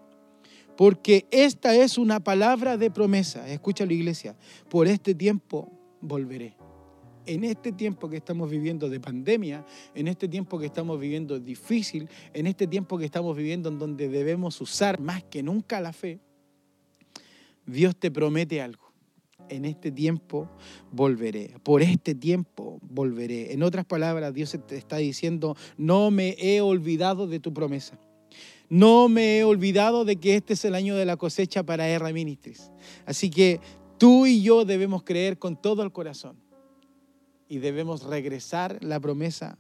Porque 0.78 1.26
esta 1.32 1.74
es 1.74 1.98
una 1.98 2.20
palabra 2.20 2.76
de 2.76 2.88
promesa. 2.88 3.48
Escucha 3.48 3.84
la 3.84 3.94
iglesia. 3.94 4.36
Por 4.68 4.86
este 4.86 5.12
tiempo 5.12 5.72
volveré 6.00 6.56
en 7.26 7.42
este 7.42 7.72
tiempo 7.72 8.08
que 8.08 8.16
estamos 8.16 8.48
viviendo 8.48 8.88
de 8.88 9.00
pandemia, 9.00 9.66
en 9.96 10.06
este 10.06 10.28
tiempo 10.28 10.56
que 10.56 10.66
estamos 10.66 11.00
viviendo 11.00 11.40
difícil, 11.40 12.08
en 12.32 12.46
este 12.46 12.68
tiempo 12.68 12.96
que 12.96 13.04
estamos 13.04 13.36
viviendo 13.36 13.68
en 13.68 13.80
donde 13.80 14.08
debemos 14.08 14.60
usar 14.60 15.00
más 15.00 15.24
que 15.24 15.42
nunca 15.42 15.80
la 15.80 15.92
fe, 15.92 16.20
Dios 17.66 17.96
te 17.96 18.12
promete 18.12 18.62
algo. 18.62 18.92
En 19.48 19.64
este 19.64 19.90
tiempo 19.90 20.48
volveré. 20.92 21.56
Por 21.64 21.82
este 21.82 22.14
tiempo 22.14 22.78
volveré. 22.82 23.52
En 23.52 23.64
otras 23.64 23.84
palabras, 23.84 24.32
Dios 24.32 24.56
te 24.68 24.76
está 24.76 24.98
diciendo, 24.98 25.56
no 25.76 26.12
me 26.12 26.36
he 26.38 26.60
olvidado 26.60 27.26
de 27.26 27.40
tu 27.40 27.52
promesa. 27.52 27.98
No 28.68 29.08
me 29.08 29.38
he 29.38 29.44
olvidado 29.44 30.04
de 30.04 30.16
que 30.16 30.36
este 30.36 30.52
es 30.52 30.64
el 30.64 30.74
año 30.74 30.94
de 30.96 31.06
la 31.06 31.16
cosecha 31.16 31.62
para 31.62 31.88
R. 31.88 32.38
Así 33.06 33.30
que 33.30 33.60
tú 33.98 34.26
y 34.26 34.42
yo 34.42 34.64
debemos 34.64 35.02
creer 35.02 35.38
con 35.38 35.60
todo 35.60 35.82
el 35.82 35.92
corazón 35.92 36.36
y 37.48 37.58
debemos 37.58 38.02
regresar 38.02 38.78
la 38.82 39.00
promesa 39.00 39.58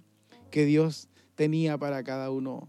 que 0.50 0.64
Dios 0.64 1.08
tenía 1.34 1.78
para 1.78 2.02
cada 2.02 2.30
uno 2.30 2.68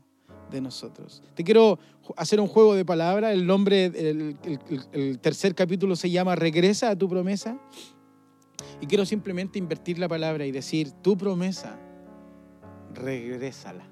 de 0.49 0.61
nosotros. 0.61 1.21
Te 1.35 1.43
quiero 1.43 1.79
hacer 2.15 2.39
un 2.39 2.47
juego 2.47 2.75
de 2.75 2.85
palabras. 2.85 3.33
El 3.33 3.45
nombre, 3.45 3.85
el, 3.85 5.19
tercer 5.19 5.55
capítulo 5.55 5.95
se 5.95 6.09
llama 6.09 6.35
Regresa 6.35 6.89
a 6.89 6.95
tu 6.95 7.09
promesa. 7.09 7.59
Y 8.81 8.87
quiero 8.87 9.05
simplemente 9.05 9.59
invertir 9.59 9.99
la 9.99 10.07
palabra 10.07 10.45
y 10.45 10.51
decir, 10.51 10.91
tu 10.91 11.17
promesa, 11.17 11.77
regrésala. 12.93 13.85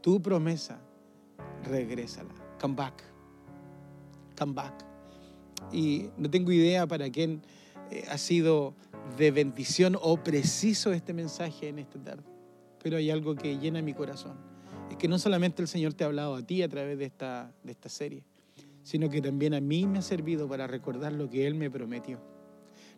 Tu 0.00 0.22
promesa, 0.22 0.80
regrésala. 1.64 2.30
Come 2.60 2.74
back. 2.74 3.02
Come 4.38 4.52
back. 4.52 4.84
Y 5.72 6.08
no 6.16 6.30
tengo 6.30 6.52
idea 6.52 6.86
para 6.86 7.10
quién 7.10 7.42
eh, 7.90 8.04
ha 8.10 8.18
sido 8.18 8.74
de 9.16 9.30
bendición 9.30 9.96
o 10.00 10.16
preciso 10.22 10.92
este 10.92 11.12
mensaje 11.12 11.68
en 11.68 11.78
esta 11.78 11.98
tarde. 12.02 12.24
Pero 12.82 12.96
hay 12.96 13.10
algo 13.10 13.34
que 13.34 13.58
llena 13.58 13.82
mi 13.82 13.94
corazón. 13.94 14.36
Es 14.90 14.96
que 14.96 15.08
no 15.08 15.18
solamente 15.18 15.62
el 15.62 15.68
Señor 15.68 15.94
te 15.94 16.04
ha 16.04 16.06
hablado 16.06 16.34
a 16.34 16.42
ti 16.42 16.62
a 16.62 16.68
través 16.68 16.98
de 16.98 17.04
esta, 17.04 17.52
de 17.62 17.72
esta 17.72 17.88
serie, 17.88 18.24
sino 18.82 19.08
que 19.08 19.20
también 19.20 19.54
a 19.54 19.60
mí 19.60 19.86
me 19.86 19.98
ha 19.98 20.02
servido 20.02 20.48
para 20.48 20.66
recordar 20.66 21.12
lo 21.12 21.28
que 21.28 21.46
Él 21.46 21.54
me 21.54 21.70
prometió. 21.70 22.18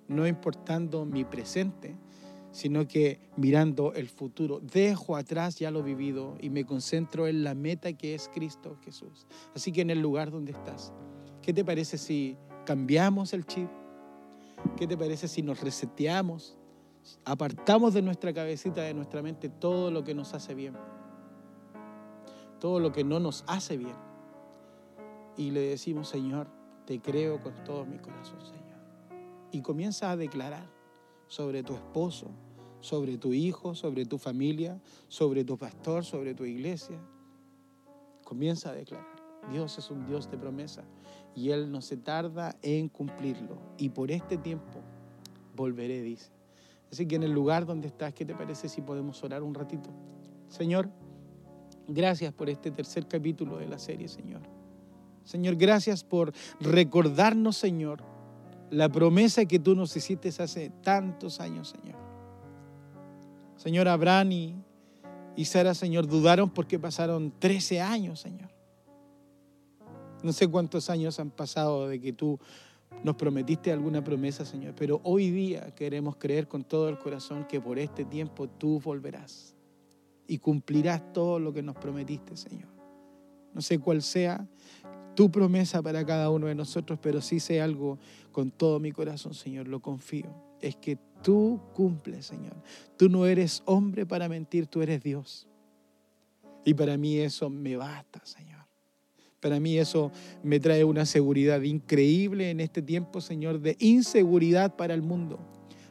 No 0.08 0.26
importando 0.26 1.04
mi 1.04 1.24
presente, 1.24 1.96
sino 2.52 2.86
que 2.86 3.18
mirando 3.36 3.94
el 3.94 4.08
futuro. 4.08 4.60
Dejo 4.60 5.16
atrás 5.16 5.58
ya 5.58 5.70
lo 5.70 5.82
vivido 5.82 6.36
y 6.38 6.50
me 6.50 6.64
concentro 6.64 7.26
en 7.26 7.42
la 7.42 7.54
meta 7.54 7.94
que 7.94 8.14
es 8.14 8.30
Cristo 8.32 8.76
Jesús. 8.84 9.26
Así 9.54 9.72
que 9.72 9.80
en 9.80 9.90
el 9.90 10.00
lugar 10.00 10.30
donde 10.30 10.52
estás, 10.52 10.92
¿qué 11.40 11.52
te 11.52 11.64
parece 11.64 11.98
si 11.98 12.36
cambiamos 12.64 13.32
el 13.32 13.46
chip? 13.46 13.68
¿Qué 14.76 14.86
te 14.86 14.96
parece 14.96 15.26
si 15.28 15.42
nos 15.42 15.60
reseteamos? 15.60 16.56
Apartamos 17.24 17.94
de 17.94 18.02
nuestra 18.02 18.32
cabecita, 18.32 18.82
de 18.82 18.94
nuestra 18.94 19.22
mente, 19.22 19.48
todo 19.48 19.90
lo 19.90 20.04
que 20.04 20.14
nos 20.14 20.34
hace 20.34 20.54
bien. 20.54 20.76
Todo 22.60 22.78
lo 22.78 22.92
que 22.92 23.02
no 23.02 23.18
nos 23.18 23.44
hace 23.48 23.76
bien. 23.76 23.96
Y 25.36 25.50
le 25.50 25.62
decimos, 25.62 26.08
Señor, 26.08 26.48
te 26.84 27.00
creo 27.00 27.40
con 27.40 27.54
todo 27.64 27.86
mi 27.86 27.98
corazón, 27.98 28.40
Señor. 28.42 28.62
Y 29.50 29.62
comienza 29.62 30.10
a 30.10 30.16
declarar 30.16 30.81
sobre 31.32 31.62
tu 31.62 31.72
esposo, 31.72 32.26
sobre 32.80 33.16
tu 33.16 33.32
hijo, 33.32 33.74
sobre 33.74 34.04
tu 34.04 34.18
familia, 34.18 34.78
sobre 35.08 35.44
tu 35.44 35.56
pastor, 35.56 36.04
sobre 36.04 36.34
tu 36.34 36.44
iglesia. 36.44 37.00
Comienza 38.22 38.68
a 38.68 38.74
declarar. 38.74 39.06
Dios 39.50 39.78
es 39.78 39.90
un 39.90 40.04
Dios 40.04 40.30
de 40.30 40.36
promesa 40.36 40.84
y 41.34 41.48
Él 41.48 41.72
no 41.72 41.80
se 41.80 41.96
tarda 41.96 42.54
en 42.60 42.90
cumplirlo. 42.90 43.56
Y 43.78 43.88
por 43.88 44.10
este 44.10 44.36
tiempo 44.36 44.80
volveré, 45.56 46.02
dice. 46.02 46.30
Así 46.92 47.06
que 47.06 47.16
en 47.16 47.22
el 47.22 47.32
lugar 47.32 47.64
donde 47.64 47.88
estás, 47.88 48.12
¿qué 48.12 48.26
te 48.26 48.34
parece 48.34 48.68
si 48.68 48.82
podemos 48.82 49.24
orar 49.24 49.42
un 49.42 49.54
ratito? 49.54 49.88
Señor, 50.48 50.90
gracias 51.88 52.34
por 52.34 52.50
este 52.50 52.70
tercer 52.70 53.08
capítulo 53.08 53.56
de 53.56 53.68
la 53.68 53.78
serie, 53.78 54.06
Señor. 54.06 54.42
Señor, 55.24 55.56
gracias 55.56 56.04
por 56.04 56.34
recordarnos, 56.60 57.56
Señor, 57.56 58.11
la 58.72 58.88
promesa 58.88 59.44
que 59.44 59.58
tú 59.58 59.74
nos 59.74 59.94
hiciste 59.94 60.30
hace 60.30 60.70
tantos 60.82 61.40
años, 61.40 61.68
Señor. 61.68 62.00
Señor, 63.56 63.86
Abraham 63.86 64.32
y, 64.32 64.56
y 65.36 65.44
Sara, 65.44 65.74
Señor, 65.74 66.06
dudaron 66.06 66.48
porque 66.48 66.78
pasaron 66.78 67.32
13 67.38 67.82
años, 67.82 68.20
Señor. 68.20 68.50
No 70.22 70.32
sé 70.32 70.48
cuántos 70.48 70.88
años 70.88 71.20
han 71.20 71.30
pasado 71.30 71.86
de 71.86 72.00
que 72.00 72.14
tú 72.14 72.40
nos 73.04 73.16
prometiste 73.16 73.70
alguna 73.70 74.02
promesa, 74.02 74.46
Señor, 74.46 74.74
pero 74.74 75.00
hoy 75.04 75.30
día 75.30 75.74
queremos 75.74 76.16
creer 76.16 76.48
con 76.48 76.64
todo 76.64 76.88
el 76.88 76.98
corazón 76.98 77.44
que 77.46 77.60
por 77.60 77.78
este 77.78 78.06
tiempo 78.06 78.48
tú 78.48 78.80
volverás 78.80 79.54
y 80.26 80.38
cumplirás 80.38 81.12
todo 81.12 81.38
lo 81.38 81.52
que 81.52 81.62
nos 81.62 81.76
prometiste, 81.76 82.38
Señor. 82.38 82.68
No 83.52 83.60
sé 83.60 83.78
cuál 83.78 84.00
sea 84.00 84.48
tu 85.14 85.30
promesa 85.30 85.82
para 85.82 86.04
cada 86.04 86.30
uno 86.30 86.46
de 86.46 86.54
nosotros, 86.54 86.98
pero 87.00 87.20
sí 87.20 87.40
sé 87.40 87.60
algo 87.60 87.98
con 88.30 88.50
todo 88.50 88.80
mi 88.80 88.92
corazón, 88.92 89.34
Señor, 89.34 89.68
lo 89.68 89.80
confío. 89.80 90.34
Es 90.60 90.76
que 90.76 90.98
tú 91.22 91.60
cumples, 91.74 92.26
Señor. 92.26 92.54
Tú 92.96 93.08
no 93.08 93.26
eres 93.26 93.62
hombre 93.66 94.06
para 94.06 94.28
mentir, 94.28 94.66
tú 94.66 94.82
eres 94.82 95.02
Dios. 95.02 95.46
Y 96.64 96.74
para 96.74 96.96
mí 96.96 97.18
eso 97.18 97.50
me 97.50 97.76
basta, 97.76 98.24
Señor. 98.24 98.62
Para 99.40 99.58
mí 99.58 99.76
eso 99.76 100.12
me 100.44 100.60
trae 100.60 100.84
una 100.84 101.04
seguridad 101.04 101.60
increíble 101.62 102.50
en 102.50 102.60
este 102.60 102.80
tiempo, 102.80 103.20
Señor, 103.20 103.60
de 103.60 103.76
inseguridad 103.80 104.76
para 104.76 104.94
el 104.94 105.02
mundo. 105.02 105.40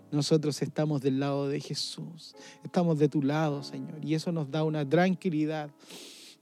Nosotros 0.10 0.62
estamos 0.62 1.02
del 1.02 1.20
lado 1.20 1.48
de 1.50 1.60
Jesús, 1.60 2.34
estamos 2.64 3.00
de 3.00 3.10
tu 3.10 3.22
lado, 3.22 3.64
Señor, 3.64 4.04
y 4.04 4.14
eso 4.14 4.32
nos 4.32 4.52
da 4.52 4.64
una 4.64 4.88
tranquilidad, 4.88 5.70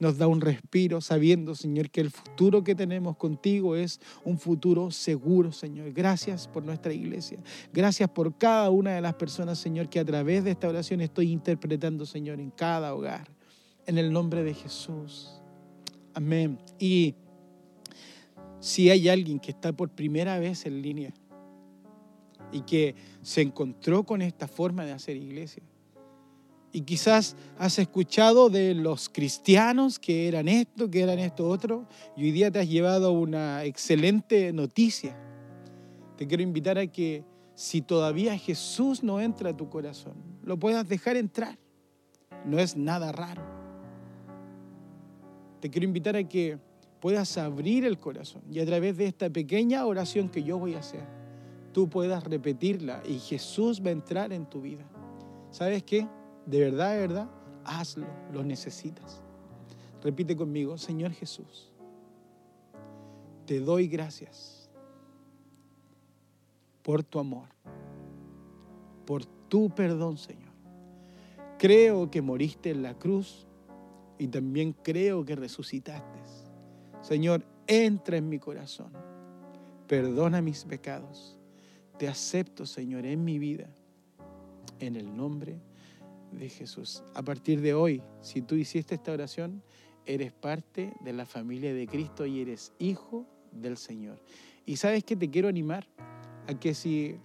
nos 0.00 0.16
da 0.16 0.26
un 0.26 0.40
respiro, 0.40 1.00
sabiendo, 1.00 1.54
Señor, 1.54 1.90
que 1.90 2.00
el 2.00 2.10
futuro 2.10 2.64
que 2.64 2.74
tenemos 2.74 3.16
contigo 3.16 3.76
es 3.76 4.00
un 4.24 4.38
futuro 4.38 4.90
seguro, 4.90 5.52
Señor. 5.52 5.92
Gracias 5.92 6.48
por 6.48 6.64
nuestra 6.64 6.92
iglesia, 6.92 7.38
gracias 7.72 8.08
por 8.08 8.36
cada 8.36 8.70
una 8.70 8.94
de 8.94 9.02
las 9.02 9.14
personas, 9.14 9.58
Señor, 9.58 9.88
que 9.88 10.00
a 10.00 10.04
través 10.04 10.42
de 10.42 10.52
esta 10.52 10.68
oración 10.68 11.02
estoy 11.02 11.30
interpretando, 11.30 12.06
Señor, 12.06 12.40
en 12.40 12.50
cada 12.50 12.94
hogar, 12.94 13.28
en 13.86 13.98
el 13.98 14.10
nombre 14.10 14.42
de 14.42 14.54
Jesús. 14.54 15.40
Amén. 16.14 16.58
Y 16.78 17.14
si 18.58 18.90
hay 18.90 19.08
alguien 19.08 19.38
que 19.38 19.50
está 19.50 19.72
por 19.72 19.90
primera 19.90 20.38
vez 20.38 20.64
en 20.64 20.80
línea 20.80 21.12
y 22.52 22.62
que 22.62 22.94
se 23.22 23.42
encontró 23.42 24.04
con 24.04 24.22
esta 24.22 24.48
forma 24.48 24.84
de 24.84 24.92
hacer 24.92 25.16
iglesia, 25.16 25.62
y 26.72 26.82
quizás 26.82 27.36
has 27.58 27.78
escuchado 27.78 28.48
de 28.48 28.74
los 28.74 29.08
cristianos 29.08 29.98
que 29.98 30.28
eran 30.28 30.48
esto, 30.48 30.90
que 30.90 31.02
eran 31.02 31.18
esto 31.18 31.48
otro, 31.48 31.86
y 32.16 32.24
hoy 32.24 32.32
día 32.32 32.50
te 32.50 32.60
has 32.60 32.68
llevado 32.68 33.12
una 33.12 33.64
excelente 33.64 34.52
noticia. 34.52 35.16
Te 36.16 36.26
quiero 36.26 36.42
invitar 36.42 36.78
a 36.78 36.86
que 36.86 37.24
si 37.54 37.82
todavía 37.82 38.36
Jesús 38.38 39.02
no 39.02 39.20
entra 39.20 39.50
a 39.50 39.56
tu 39.56 39.68
corazón, 39.68 40.14
lo 40.42 40.58
puedas 40.58 40.88
dejar 40.88 41.16
entrar. 41.16 41.58
No 42.44 42.58
es 42.58 42.76
nada 42.76 43.12
raro 43.12 43.60
te 45.60 45.70
quiero 45.70 45.84
invitar 45.84 46.16
a 46.16 46.24
que 46.24 46.58
puedas 47.00 47.38
abrir 47.38 47.84
el 47.84 47.98
corazón 47.98 48.42
y 48.50 48.60
a 48.60 48.66
través 48.66 48.96
de 48.96 49.06
esta 49.06 49.30
pequeña 49.30 49.86
oración 49.86 50.28
que 50.28 50.42
yo 50.42 50.58
voy 50.58 50.74
a 50.74 50.80
hacer, 50.80 51.04
tú 51.72 51.88
puedas 51.88 52.24
repetirla 52.24 53.02
y 53.06 53.18
Jesús 53.18 53.82
va 53.84 53.90
a 53.90 53.92
entrar 53.92 54.32
en 54.32 54.46
tu 54.46 54.60
vida. 54.60 54.84
¿Sabes 55.50 55.82
qué? 55.82 56.08
De 56.50 56.58
verdad, 56.58 56.94
de 56.94 56.98
verdad, 56.98 57.30
hazlo, 57.64 58.08
lo 58.32 58.42
necesitas. 58.42 59.22
Repite 60.02 60.34
conmigo, 60.34 60.76
Señor 60.76 61.12
Jesús, 61.12 61.70
te 63.46 63.60
doy 63.60 63.86
gracias 63.86 64.68
por 66.82 67.04
tu 67.04 67.20
amor, 67.20 67.46
por 69.06 69.24
tu 69.24 69.70
perdón, 69.70 70.18
Señor. 70.18 70.50
Creo 71.56 72.10
que 72.10 72.20
moriste 72.20 72.70
en 72.70 72.82
la 72.82 72.98
cruz 72.98 73.46
y 74.18 74.26
también 74.26 74.72
creo 74.72 75.24
que 75.24 75.36
resucitaste. 75.36 76.18
Señor, 77.00 77.44
entra 77.68 78.16
en 78.16 78.28
mi 78.28 78.40
corazón, 78.40 78.90
perdona 79.86 80.42
mis 80.42 80.64
pecados, 80.64 81.38
te 81.96 82.08
acepto, 82.08 82.66
Señor, 82.66 83.06
en 83.06 83.22
mi 83.22 83.38
vida, 83.38 83.68
en 84.80 84.96
el 84.96 85.16
nombre 85.16 85.60
de 86.32 86.48
Jesús. 86.48 87.02
A 87.14 87.22
partir 87.22 87.60
de 87.60 87.74
hoy, 87.74 88.02
si 88.20 88.42
tú 88.42 88.54
hiciste 88.54 88.94
esta 88.94 89.12
oración, 89.12 89.62
eres 90.06 90.32
parte 90.32 90.92
de 91.00 91.12
la 91.12 91.26
familia 91.26 91.74
de 91.74 91.86
Cristo 91.86 92.26
y 92.26 92.40
eres 92.40 92.72
hijo 92.78 93.26
del 93.52 93.76
Señor. 93.76 94.22
Y 94.66 94.76
sabes 94.76 95.04
que 95.04 95.16
te 95.16 95.30
quiero 95.30 95.48
animar 95.48 95.86
a 96.46 96.58
que 96.58 96.74
si 96.74 97.16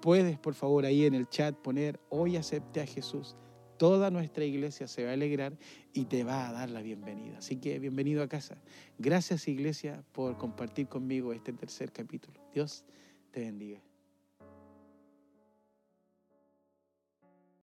puedes, 0.00 0.38
por 0.38 0.54
favor, 0.54 0.84
ahí 0.84 1.04
en 1.04 1.14
el 1.14 1.28
chat 1.28 1.54
poner, 1.56 2.00
hoy 2.08 2.36
acepte 2.36 2.80
a 2.80 2.86
Jesús 2.86 3.36
toda 3.80 4.10
nuestra 4.10 4.44
iglesia 4.44 4.86
se 4.86 5.04
va 5.04 5.10
a 5.12 5.14
alegrar 5.14 5.56
y 5.94 6.04
te 6.04 6.22
va 6.22 6.50
a 6.50 6.52
dar 6.52 6.68
la 6.68 6.82
bienvenida. 6.82 7.38
Así 7.38 7.56
que 7.56 7.78
bienvenido 7.78 8.22
a 8.22 8.28
casa. 8.28 8.58
Gracias 8.98 9.48
iglesia 9.48 10.04
por 10.12 10.36
compartir 10.36 10.86
conmigo 10.86 11.32
este 11.32 11.54
tercer 11.54 11.90
capítulo. 11.90 12.38
Dios 12.52 12.84
te 13.30 13.40
bendiga. 13.40 13.80